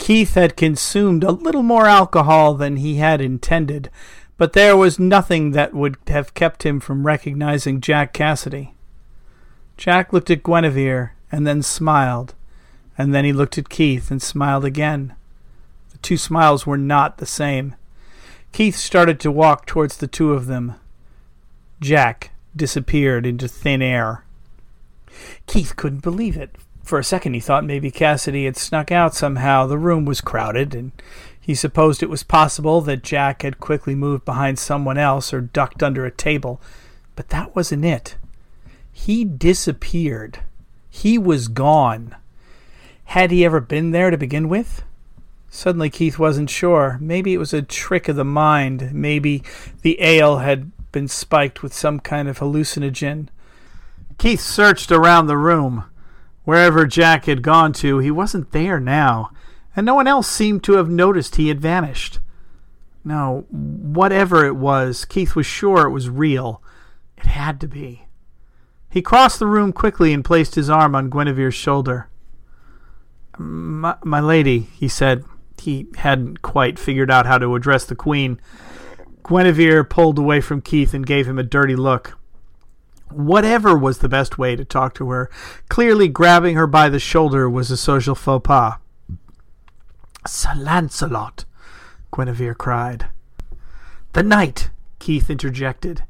Keith 0.07 0.35
had 0.35 0.57
consumed 0.57 1.25
a 1.25 1.33
little 1.33 1.65
more 1.65 1.87
alcohol 1.87 2.55
than 2.55 2.77
he 2.77 2.99
had 2.99 3.21
intended, 3.21 3.91
but 4.37 4.53
there 4.53 4.77
was 4.77 5.01
nothing 5.01 5.51
that 5.51 5.75
would 5.75 5.97
have 6.07 6.33
kept 6.33 6.63
him 6.65 6.79
from 6.79 7.05
recognizing 7.05 7.81
Jack 7.81 8.13
Cassidy. 8.13 8.73
Jack 9.77 10.13
looked 10.13 10.31
at 10.31 10.45
Guinevere 10.45 11.17
and 11.33 11.45
then 11.45 11.61
smiled, 11.61 12.37
and 12.97 13.13
then 13.13 13.25
he 13.25 13.33
looked 13.33 13.59
at 13.59 13.69
Keith 13.69 14.09
and 14.13 14.23
smiled 14.23 14.65
again. 14.65 15.13
The 15.91 15.99
two 15.99 16.17
smiles 16.17 16.65
were 16.65 16.79
not 16.79 17.19
the 17.19 17.27
same. 17.27 17.75
Keith 18.53 18.77
started 18.77 19.19
to 19.19 19.33
walk 19.33 19.67
towards 19.67 19.97
the 19.97 20.07
two 20.07 20.35
of 20.35 20.47
them. 20.47 20.77
Jack 21.81 22.31
disappeared 22.55 23.27
into 23.27 23.49
thin 23.49 23.83
air. 23.83 24.25
Keith 25.49 25.75
couldn't 25.75 26.05
believe 26.05 26.37
it. 26.37 26.55
For 26.87 27.01
a 27.01 27.05
second 27.05 27.35
he 27.35 27.41
thought 27.41 27.65
maybe 27.65 27.91
Cassidy 27.91 28.45
had 28.45 28.57
snuck 28.57 28.93
out 28.93 29.13
somehow. 29.13 29.67
The 29.67 29.77
room 29.77 30.05
was 30.05 30.21
crowded, 30.21 30.73
and 30.73 30.93
he 31.41 31.53
supposed 31.53 32.01
it 32.01 32.09
was 32.09 32.23
possible 32.23 32.81
that 32.83 33.03
Jack 33.03 33.43
had 33.43 33.59
quickly 33.59 33.97
moved 33.97 34.25
behind 34.25 34.61
someone 34.61 34.97
else 34.97 35.35
or 35.35 35.41
ducked 35.41 35.83
under 35.83 36.07
a 36.07 36.13
table. 36.13 36.61
But 37.17 37.31
that 37.31 37.57
wasn't 37.57 37.85
it. 37.85 38.17
He 38.93 39.25
disappeared. 39.25 40.39
He 40.89 41.19
was 41.19 41.49
gone. 41.49 42.15
Had 43.07 43.33
he 43.33 43.45
ever 43.45 43.61
been 43.61 43.91
there 43.91 44.13
to 44.13 44.17
begin 44.17 44.49
with? 44.49 44.85
Suddenly 45.51 45.91
Keith 45.91 46.21
wasn't 46.21 46.51
sure. 46.51 46.99
Maybe 47.01 47.35
it 47.35 47.39
was 47.39 47.53
a 47.53 47.63
trick 47.63 48.09
of 48.09 48.15
the 48.15 48.25
mind. 48.25 48.93
Maybe 48.95 49.43
the 49.83 50.01
ale 50.01 50.39
had 50.39 50.71
been 50.93 51.09
spiked 51.09 51.65
with 51.65 51.75
some 51.75 51.99
kind 51.99 52.29
of 52.29 52.39
hallucinogen. 52.39 53.27
Keith 54.19 54.41
searched 54.41 54.93
around 54.93 55.27
the 55.27 55.37
room. 55.37 55.85
Wherever 56.47 56.87
Jack 56.87 57.25
had 57.25 57.43
gone 57.43 57.73
to, 57.73 57.99
he 57.99 58.13
wasn't 58.13 58.53
there 58.53 58.79
now, 58.79 59.31
and 59.75 59.85
no 59.85 59.97
one 59.97 60.07
else 60.07 60.29
seemed 60.29 60.63
to 60.63 60.75
have 60.75 60.89
noticed 60.89 61.35
he 61.35 61.49
had 61.49 61.61
vanished. 61.61 62.21
No, 63.05 63.47
whatever 63.51 64.47
it 64.47 64.55
was, 64.55 65.05
Keith 65.05 65.35
was 65.35 65.45
sure 65.45 65.89
it 65.89 65.91
was 65.91 66.09
real. 66.09 66.63
It 67.17 67.27
had 67.27 67.61
to 67.63 67.67
be. 67.67 68.07
He 68.89 69.03
crossed 69.03 69.41
the 69.41 69.49
room 69.49 69.73
quickly 69.73 70.13
and 70.13 70.25
placed 70.25 70.55
his 70.55 70.71
arm 70.71 70.95
on 70.95 71.11
Guinevere's 71.11 71.57
shoulder. 71.57 72.09
My, 73.37 73.97
my 74.05 74.21
lady, 74.21 74.61
he 74.61 74.87
said. 74.87 75.25
He 75.61 75.89
hadn't 75.97 76.43
quite 76.43 76.79
figured 76.79 77.11
out 77.11 77.27
how 77.27 77.39
to 77.39 77.57
address 77.57 77.85
the 77.85 77.97
queen. 77.97 78.41
Guinevere 79.29 79.83
pulled 79.83 80.17
away 80.17 80.41
from 80.41 80.61
Keith 80.61 80.95
and 80.95 81.05
gave 81.05 81.27
him 81.27 81.41
a 81.41 81.43
dirty 81.43 81.75
look. 81.75 82.17
Whatever 83.11 83.77
was 83.77 83.99
the 83.99 84.09
best 84.09 84.39
way 84.39 84.57
to 84.57 84.65
talk 84.65 84.95
to 84.95 85.11
her, 85.11 85.31
clearly 85.69 86.09
grabbing 86.09 86.57
her 86.57 86.67
by 86.67 86.89
the 86.89 86.99
shoulder 86.99 87.49
was 87.49 87.71
a 87.71 87.77
social 87.77 88.15
faux 88.15 88.47
pas. 88.47 88.75
Sir 90.27 90.55
Lancelot, 90.57 91.45
Guinevere 92.15 92.55
cried. 92.55 93.07
The 94.13 94.23
knight, 94.23 94.71
Keith 94.99 95.31
interjected. 95.31 96.03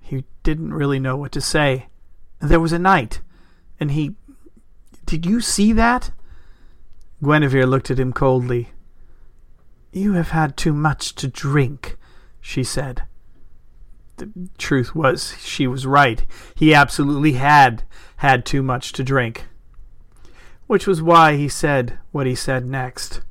He 0.00 0.24
didn't 0.42 0.74
really 0.74 1.00
know 1.00 1.16
what 1.16 1.32
to 1.32 1.40
say. 1.40 1.88
There 2.40 2.60
was 2.60 2.72
a 2.72 2.78
knight. 2.78 3.20
And 3.80 3.90
he. 3.92 4.14
Did 5.06 5.26
you 5.26 5.40
see 5.40 5.72
that? 5.72 6.10
Guinevere 7.22 7.66
looked 7.66 7.90
at 7.90 7.98
him 7.98 8.12
coldly. 8.12 8.70
You 9.92 10.12
have 10.12 10.30
had 10.30 10.56
too 10.56 10.72
much 10.72 11.14
to 11.16 11.28
drink, 11.28 11.96
she 12.40 12.62
said. 12.62 13.04
The 14.16 14.30
truth 14.58 14.94
was, 14.94 15.34
she 15.40 15.66
was 15.66 15.86
right. 15.86 16.24
He 16.54 16.74
absolutely 16.74 17.32
had 17.32 17.82
had 18.18 18.46
too 18.46 18.62
much 18.62 18.92
to 18.92 19.04
drink. 19.04 19.46
Which 20.66 20.86
was 20.86 21.02
why 21.02 21.36
he 21.36 21.48
said 21.48 21.98
what 22.12 22.26
he 22.26 22.34
said 22.34 22.64
next. 22.64 23.22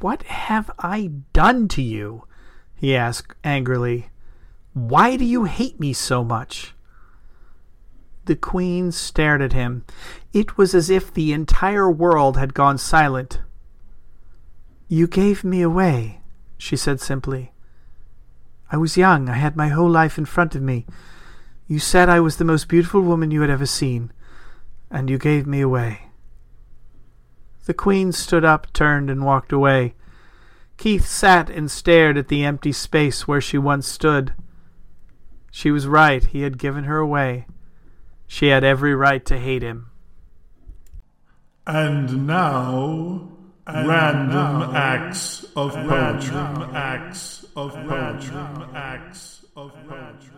What 0.00 0.22
have 0.24 0.70
I 0.78 1.12
done 1.32 1.68
to 1.68 1.82
you? 1.82 2.24
he 2.74 2.94
asked 2.94 3.34
angrily. 3.44 4.10
Why 4.74 5.16
do 5.16 5.24
you 5.24 5.44
hate 5.44 5.80
me 5.80 5.92
so 5.92 6.22
much? 6.22 6.74
The 8.26 8.36
queen 8.36 8.92
stared 8.92 9.40
at 9.40 9.52
him. 9.52 9.84
It 10.32 10.58
was 10.58 10.74
as 10.74 10.90
if 10.90 11.14
the 11.14 11.32
entire 11.32 11.90
world 11.90 12.36
had 12.36 12.52
gone 12.52 12.76
silent. 12.76 13.40
You 14.88 15.06
gave 15.06 15.44
me 15.44 15.62
away, 15.62 16.20
she 16.58 16.76
said 16.76 17.00
simply. 17.00 17.52
I 18.70 18.76
was 18.76 18.96
young. 18.96 19.28
I 19.28 19.34
had 19.34 19.56
my 19.56 19.68
whole 19.68 19.90
life 19.90 20.18
in 20.18 20.24
front 20.24 20.54
of 20.54 20.62
me. 20.62 20.86
You 21.68 21.78
said 21.78 22.08
I 22.08 22.20
was 22.20 22.36
the 22.36 22.44
most 22.44 22.68
beautiful 22.68 23.00
woman 23.00 23.30
you 23.30 23.40
had 23.40 23.50
ever 23.50 23.66
seen, 23.66 24.12
and 24.90 25.10
you 25.10 25.18
gave 25.18 25.46
me 25.46 25.60
away. 25.60 26.02
The 27.66 27.74
queen 27.74 28.12
stood 28.12 28.44
up, 28.44 28.72
turned, 28.72 29.10
and 29.10 29.24
walked 29.24 29.52
away. 29.52 29.94
Keith 30.76 31.06
sat 31.06 31.50
and 31.50 31.70
stared 31.70 32.16
at 32.16 32.28
the 32.28 32.44
empty 32.44 32.72
space 32.72 33.26
where 33.26 33.40
she 33.40 33.58
once 33.58 33.88
stood. 33.88 34.32
She 35.50 35.70
was 35.70 35.86
right. 35.86 36.22
He 36.24 36.42
had 36.42 36.58
given 36.58 36.84
her 36.84 36.98
away. 36.98 37.46
She 38.26 38.48
had 38.48 38.62
every 38.62 38.94
right 38.94 39.24
to 39.26 39.38
hate 39.38 39.62
him. 39.62 39.90
And 41.66 42.26
now, 42.26 43.28
random 43.66 44.74
acts 44.74 45.44
of 45.56 45.72
poetry. 45.72 46.36
Random 46.36 46.74
acts 46.74 47.45
of 47.56 47.72
poetry. 47.72 48.36
Random 48.36 48.70
acts 48.74 49.44
of 49.56 49.72
poetry. 49.88 50.30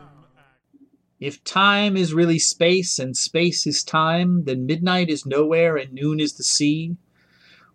If 1.18 1.42
time 1.42 1.96
is 1.96 2.14
really 2.14 2.38
space 2.38 3.00
and 3.00 3.16
space 3.16 3.66
is 3.66 3.82
time, 3.82 4.44
then 4.44 4.66
midnight 4.66 5.10
is 5.10 5.26
nowhere 5.26 5.76
and 5.76 5.92
noon 5.92 6.20
is 6.20 6.34
the 6.34 6.44
sea. 6.44 6.96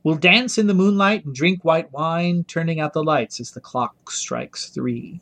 We'll 0.02 0.16
dance 0.16 0.58
in 0.58 0.68
the 0.68 0.74
moonlight 0.74 1.26
and 1.26 1.36
drink 1.36 1.66
white 1.66 1.92
wine, 1.92 2.46
turning 2.46 2.80
out 2.80 2.94
the 2.94 3.04
lights 3.04 3.42
as 3.42 3.52
the 3.52 3.60
clock 3.60 4.12
strikes 4.12 4.70
three. 4.70 5.20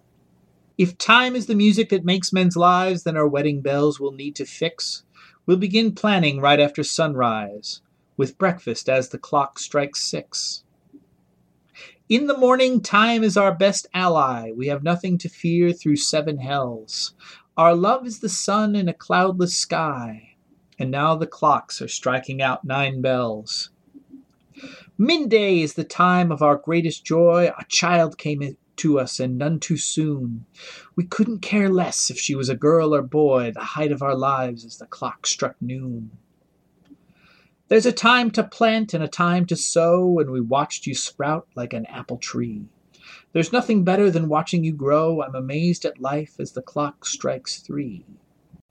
If 0.77 0.99
time 0.99 1.35
is 1.35 1.47
the 1.47 1.55
music 1.55 1.89
that 1.89 2.05
makes 2.05 2.31
men's 2.31 2.55
lives, 2.55 3.03
then 3.03 3.17
our 3.17 3.27
wedding 3.27 3.61
bells 3.61 3.99
we'll 3.99 4.11
need 4.11 4.35
to 4.35 4.45
fix. 4.45 5.03
We'll 5.47 5.57
begin 5.57 5.93
planning 5.93 6.39
right 6.39 6.59
after 6.59 6.83
sunrise, 6.83 7.81
with 8.17 8.37
breakfast 8.37 8.87
as 8.87 9.09
the 9.09 9.17
clock 9.17 9.57
strikes 9.57 10.03
six. 10.03 10.63
In 12.11 12.27
the 12.27 12.37
morning, 12.37 12.81
time 12.81 13.23
is 13.23 13.37
our 13.37 13.55
best 13.55 13.87
ally. 13.93 14.51
We 14.51 14.67
have 14.67 14.83
nothing 14.83 15.17
to 15.19 15.29
fear 15.29 15.71
through 15.71 15.95
seven 15.95 16.39
hells. 16.39 17.13
Our 17.55 17.73
love 17.73 18.05
is 18.05 18.19
the 18.19 18.27
sun 18.27 18.75
in 18.75 18.89
a 18.89 18.93
cloudless 18.93 19.55
sky. 19.55 20.35
And 20.77 20.91
now 20.91 21.15
the 21.15 21.25
clocks 21.25 21.81
are 21.81 21.87
striking 21.87 22.41
out 22.41 22.65
nine 22.65 22.99
bells. 22.99 23.69
Midday 24.97 25.61
is 25.61 25.75
the 25.75 25.85
time 25.85 26.33
of 26.33 26.41
our 26.41 26.57
greatest 26.57 27.05
joy. 27.05 27.49
A 27.57 27.63
child 27.69 28.17
came 28.17 28.57
to 28.75 28.99
us, 28.99 29.17
and 29.17 29.37
none 29.37 29.61
too 29.61 29.77
soon. 29.77 30.45
We 30.97 31.05
couldn't 31.05 31.39
care 31.39 31.69
less 31.69 32.11
if 32.11 32.19
she 32.19 32.35
was 32.35 32.49
a 32.49 32.57
girl 32.57 32.93
or 32.93 33.03
boy. 33.03 33.53
The 33.53 33.61
height 33.61 33.93
of 33.93 34.01
our 34.01 34.17
lives 34.17 34.65
is 34.65 34.79
the 34.79 34.85
clock 34.85 35.25
struck 35.25 35.55
noon. 35.61 36.11
There's 37.71 37.85
a 37.85 37.93
time 37.93 38.31
to 38.31 38.43
plant 38.43 38.93
and 38.93 39.01
a 39.01 39.07
time 39.07 39.45
to 39.45 39.55
sow, 39.55 40.19
and 40.19 40.29
we 40.29 40.41
watched 40.41 40.85
you 40.85 40.93
sprout 40.93 41.47
like 41.55 41.71
an 41.71 41.85
apple 41.85 42.17
tree. 42.17 42.65
There's 43.31 43.53
nothing 43.53 43.85
better 43.85 44.11
than 44.11 44.27
watching 44.27 44.65
you 44.65 44.73
grow. 44.73 45.21
I'm 45.21 45.35
amazed 45.35 45.85
at 45.85 46.01
life 46.01 46.35
as 46.37 46.51
the 46.51 46.61
clock 46.61 47.05
strikes 47.05 47.61
three. 47.61 48.03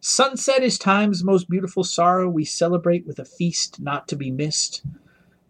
Sunset 0.00 0.62
is 0.62 0.76
time's 0.76 1.24
most 1.24 1.48
beautiful 1.48 1.82
sorrow. 1.82 2.28
We 2.28 2.44
celebrate 2.44 3.06
with 3.06 3.18
a 3.18 3.24
feast 3.24 3.80
not 3.80 4.06
to 4.08 4.16
be 4.16 4.30
missed. 4.30 4.82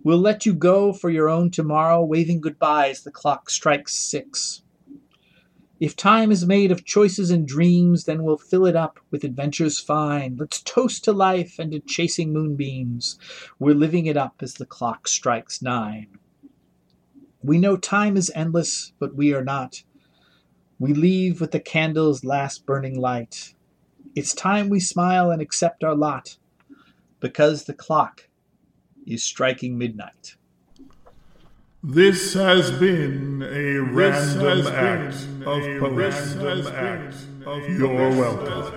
We'll 0.05 0.20
let 0.20 0.46
you 0.46 0.55
go 0.55 0.92
for 0.92 1.11
your 1.11 1.28
own 1.28 1.51
tomorrow, 1.51 2.05
waving 2.05 2.42
goodbye 2.42 2.90
as 2.90 3.03
the 3.03 3.11
clock 3.11 3.51
strikes 3.51 3.96
six. 3.96 4.62
If 5.81 5.97
time 5.97 6.31
is 6.31 6.47
made 6.47 6.70
of 6.70 6.85
choices 6.85 7.31
and 7.31 7.49
dreams, 7.49 8.05
then 8.05 8.22
we'll 8.22 8.37
fill 8.37 8.66
it 8.66 8.76
up 8.76 9.01
with 9.11 9.24
adventures 9.24 9.81
fine. 9.81 10.37
Let's 10.39 10.61
toast 10.61 11.05
to 11.05 11.12
life 11.12 11.59
and 11.59 11.72
to 11.72 11.81
chasing 11.81 12.35
moonbeams. 12.35 13.18
We're 13.59 13.74
living 13.74 14.05
it 14.05 14.18
up 14.18 14.37
as 14.43 14.55
the 14.55 14.66
clock 14.66 15.09
strikes 15.09 15.62
nine. 15.62 16.18
We 17.43 17.59
know 17.59 17.78
time 17.78 18.18
is 18.18 18.31
endless, 18.35 18.93
but 18.99 19.14
we 19.14 19.33
are 19.33 19.43
not. 19.43 19.83
We 20.78 20.93
leave 20.93 21.41
with 21.41 21.53
the 21.53 21.61
candle's 21.61 22.24
last 22.24 22.66
burning 22.66 23.01
light. 23.01 23.55
It's 24.14 24.35
time 24.35 24.68
we 24.68 24.81
smile 24.81 25.31
and 25.31 25.41
accept 25.41 25.83
our 25.83 25.95
lot, 25.95 26.37
because 27.20 27.64
the 27.64 27.74
clock 27.74 28.28
is 29.07 29.22
striking 29.22 29.78
midnight. 29.78 30.37
This 31.83 32.35
has 32.35 32.70
been 32.72 33.43
a 33.43 33.78
random 33.78 34.66
act 34.66 35.14
of 35.47 35.64
random 35.97 36.66
act 36.66 37.14
of 37.47 37.70
You're 37.70 38.11
welcome. 38.11 38.70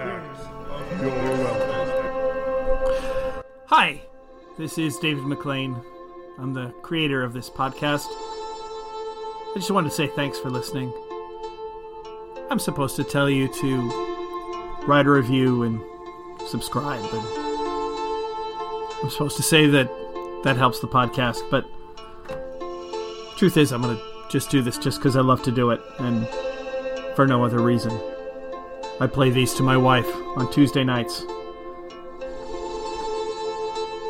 You're 1.01 1.09
welcome. 1.09 1.73
Hi, 3.67 4.01
this 4.57 4.77
is 4.77 4.97
David 4.99 5.25
McLean. 5.25 5.75
I'm 6.39 6.53
the 6.53 6.73
creator 6.81 7.25
of 7.25 7.33
this 7.33 7.49
podcast. 7.49 8.07
I 8.09 9.51
just 9.55 9.69
wanted 9.69 9.89
to 9.89 9.95
say 9.95 10.07
thanks 10.07 10.39
for 10.39 10.49
listening. 10.49 10.93
I'm 12.49 12.59
supposed 12.59 12.95
to 12.95 13.03
tell 13.03 13.29
you 13.29 13.49
to 13.55 14.79
write 14.87 15.07
a 15.07 15.11
review 15.11 15.63
and 15.63 15.81
subscribe, 16.47 17.03
and 17.03 17.27
I'm 19.03 19.09
supposed 19.09 19.35
to 19.35 19.43
say 19.43 19.67
that 19.67 19.91
that 20.45 20.55
helps 20.55 20.79
the 20.79 20.87
podcast. 20.87 21.41
But 21.51 21.65
truth 23.37 23.57
is, 23.57 23.71
I'm 23.71 23.81
gonna 23.81 23.99
just 24.29 24.49
do 24.49 24.61
this 24.61 24.77
just 24.77 24.99
because 24.99 25.15
I 25.15 25.21
love 25.21 25.43
to 25.43 25.51
do 25.51 25.71
it, 25.71 25.81
and 25.99 26.27
for 27.15 27.27
no 27.27 27.43
other 27.43 27.59
reason. 27.59 27.91
I 28.99 29.07
play 29.07 29.29
these 29.29 29.53
to 29.55 29.63
my 29.63 29.77
wife 29.77 30.07
on 30.37 30.51
Tuesday 30.51 30.83
nights. 30.83 31.25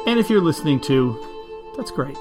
And 0.05 0.19
if 0.19 0.30
you're 0.30 0.41
listening 0.41 0.80
to, 0.82 1.74
that's 1.78 1.91
great. 1.91 2.17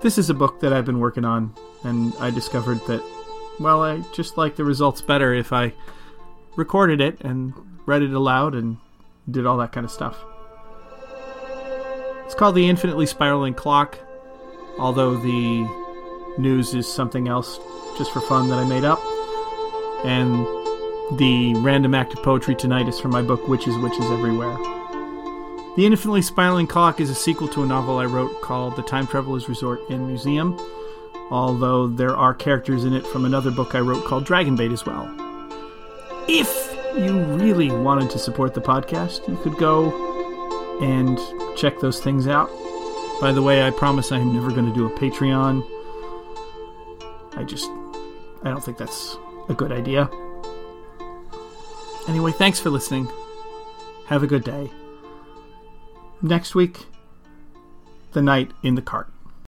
This 0.00 0.16
is 0.16 0.30
a 0.30 0.34
book 0.34 0.60
that 0.60 0.72
I've 0.72 0.84
been 0.84 1.00
working 1.00 1.24
on, 1.24 1.54
and 1.84 2.14
I 2.18 2.30
discovered 2.30 2.80
that, 2.86 3.02
well, 3.60 3.82
I 3.82 4.00
just 4.12 4.38
like 4.38 4.56
the 4.56 4.64
results 4.64 5.02
better 5.02 5.34
if 5.34 5.52
I 5.52 5.74
recorded 6.56 7.00
it 7.00 7.20
and 7.20 7.52
read 7.86 8.02
it 8.02 8.12
aloud 8.12 8.54
and 8.54 8.78
did 9.30 9.44
all 9.44 9.58
that 9.58 9.72
kind 9.72 9.84
of 9.84 9.90
stuff. 9.90 10.16
It's 12.28 12.34
called 12.34 12.56
The 12.56 12.68
Infinitely 12.68 13.06
Spiraling 13.06 13.54
Clock, 13.54 13.98
although 14.78 15.16
the 15.16 15.66
news 16.36 16.74
is 16.74 16.86
something 16.86 17.26
else 17.26 17.58
just 17.96 18.12
for 18.12 18.20
fun 18.20 18.50
that 18.50 18.58
I 18.58 18.64
made 18.66 18.84
up. 18.84 19.00
And 20.04 20.44
the 21.18 21.54
random 21.62 21.94
act 21.94 22.12
of 22.12 22.22
poetry 22.22 22.54
tonight 22.54 22.86
is 22.86 23.00
from 23.00 23.12
my 23.12 23.22
book 23.22 23.48
Witches, 23.48 23.78
Witches 23.78 24.04
Everywhere. 24.10 24.54
The 25.76 25.86
Infinitely 25.86 26.20
Spiraling 26.20 26.66
Clock 26.66 27.00
is 27.00 27.08
a 27.08 27.14
sequel 27.14 27.48
to 27.48 27.62
a 27.62 27.66
novel 27.66 27.96
I 27.96 28.04
wrote 28.04 28.42
called 28.42 28.76
The 28.76 28.82
Time 28.82 29.06
Traveler's 29.06 29.48
Resort 29.48 29.80
and 29.88 30.06
Museum, 30.06 30.54
although 31.30 31.86
there 31.86 32.14
are 32.14 32.34
characters 32.34 32.84
in 32.84 32.92
it 32.92 33.06
from 33.06 33.24
another 33.24 33.50
book 33.50 33.74
I 33.74 33.80
wrote 33.80 34.04
called 34.04 34.26
Dragonbait 34.26 34.70
as 34.70 34.84
well. 34.84 35.08
If 36.28 36.76
you 36.94 37.22
really 37.36 37.70
wanted 37.70 38.10
to 38.10 38.18
support 38.18 38.52
the 38.52 38.60
podcast, 38.60 39.26
you 39.26 39.36
could 39.38 39.56
go 39.56 40.17
and 40.80 41.18
check 41.56 41.78
those 41.80 42.00
things 42.00 42.26
out. 42.26 42.50
By 43.20 43.32
the 43.32 43.42
way, 43.42 43.66
I 43.66 43.70
promise 43.70 44.12
I'm 44.12 44.32
never 44.32 44.50
going 44.50 44.66
to 44.66 44.72
do 44.72 44.86
a 44.86 44.90
Patreon. 44.90 45.66
I 47.36 47.44
just, 47.44 47.70
I 48.44 48.50
don't 48.50 48.62
think 48.62 48.78
that's 48.78 49.16
a 49.48 49.54
good 49.54 49.72
idea. 49.72 50.08
Anyway, 52.08 52.32
thanks 52.32 52.60
for 52.60 52.70
listening. 52.70 53.08
Have 54.06 54.22
a 54.22 54.26
good 54.26 54.44
day. 54.44 54.70
Next 56.22 56.54
week, 56.54 56.86
The 58.12 58.22
Knight 58.22 58.52
in 58.62 58.74
the 58.74 58.82
Cart. 58.82 59.08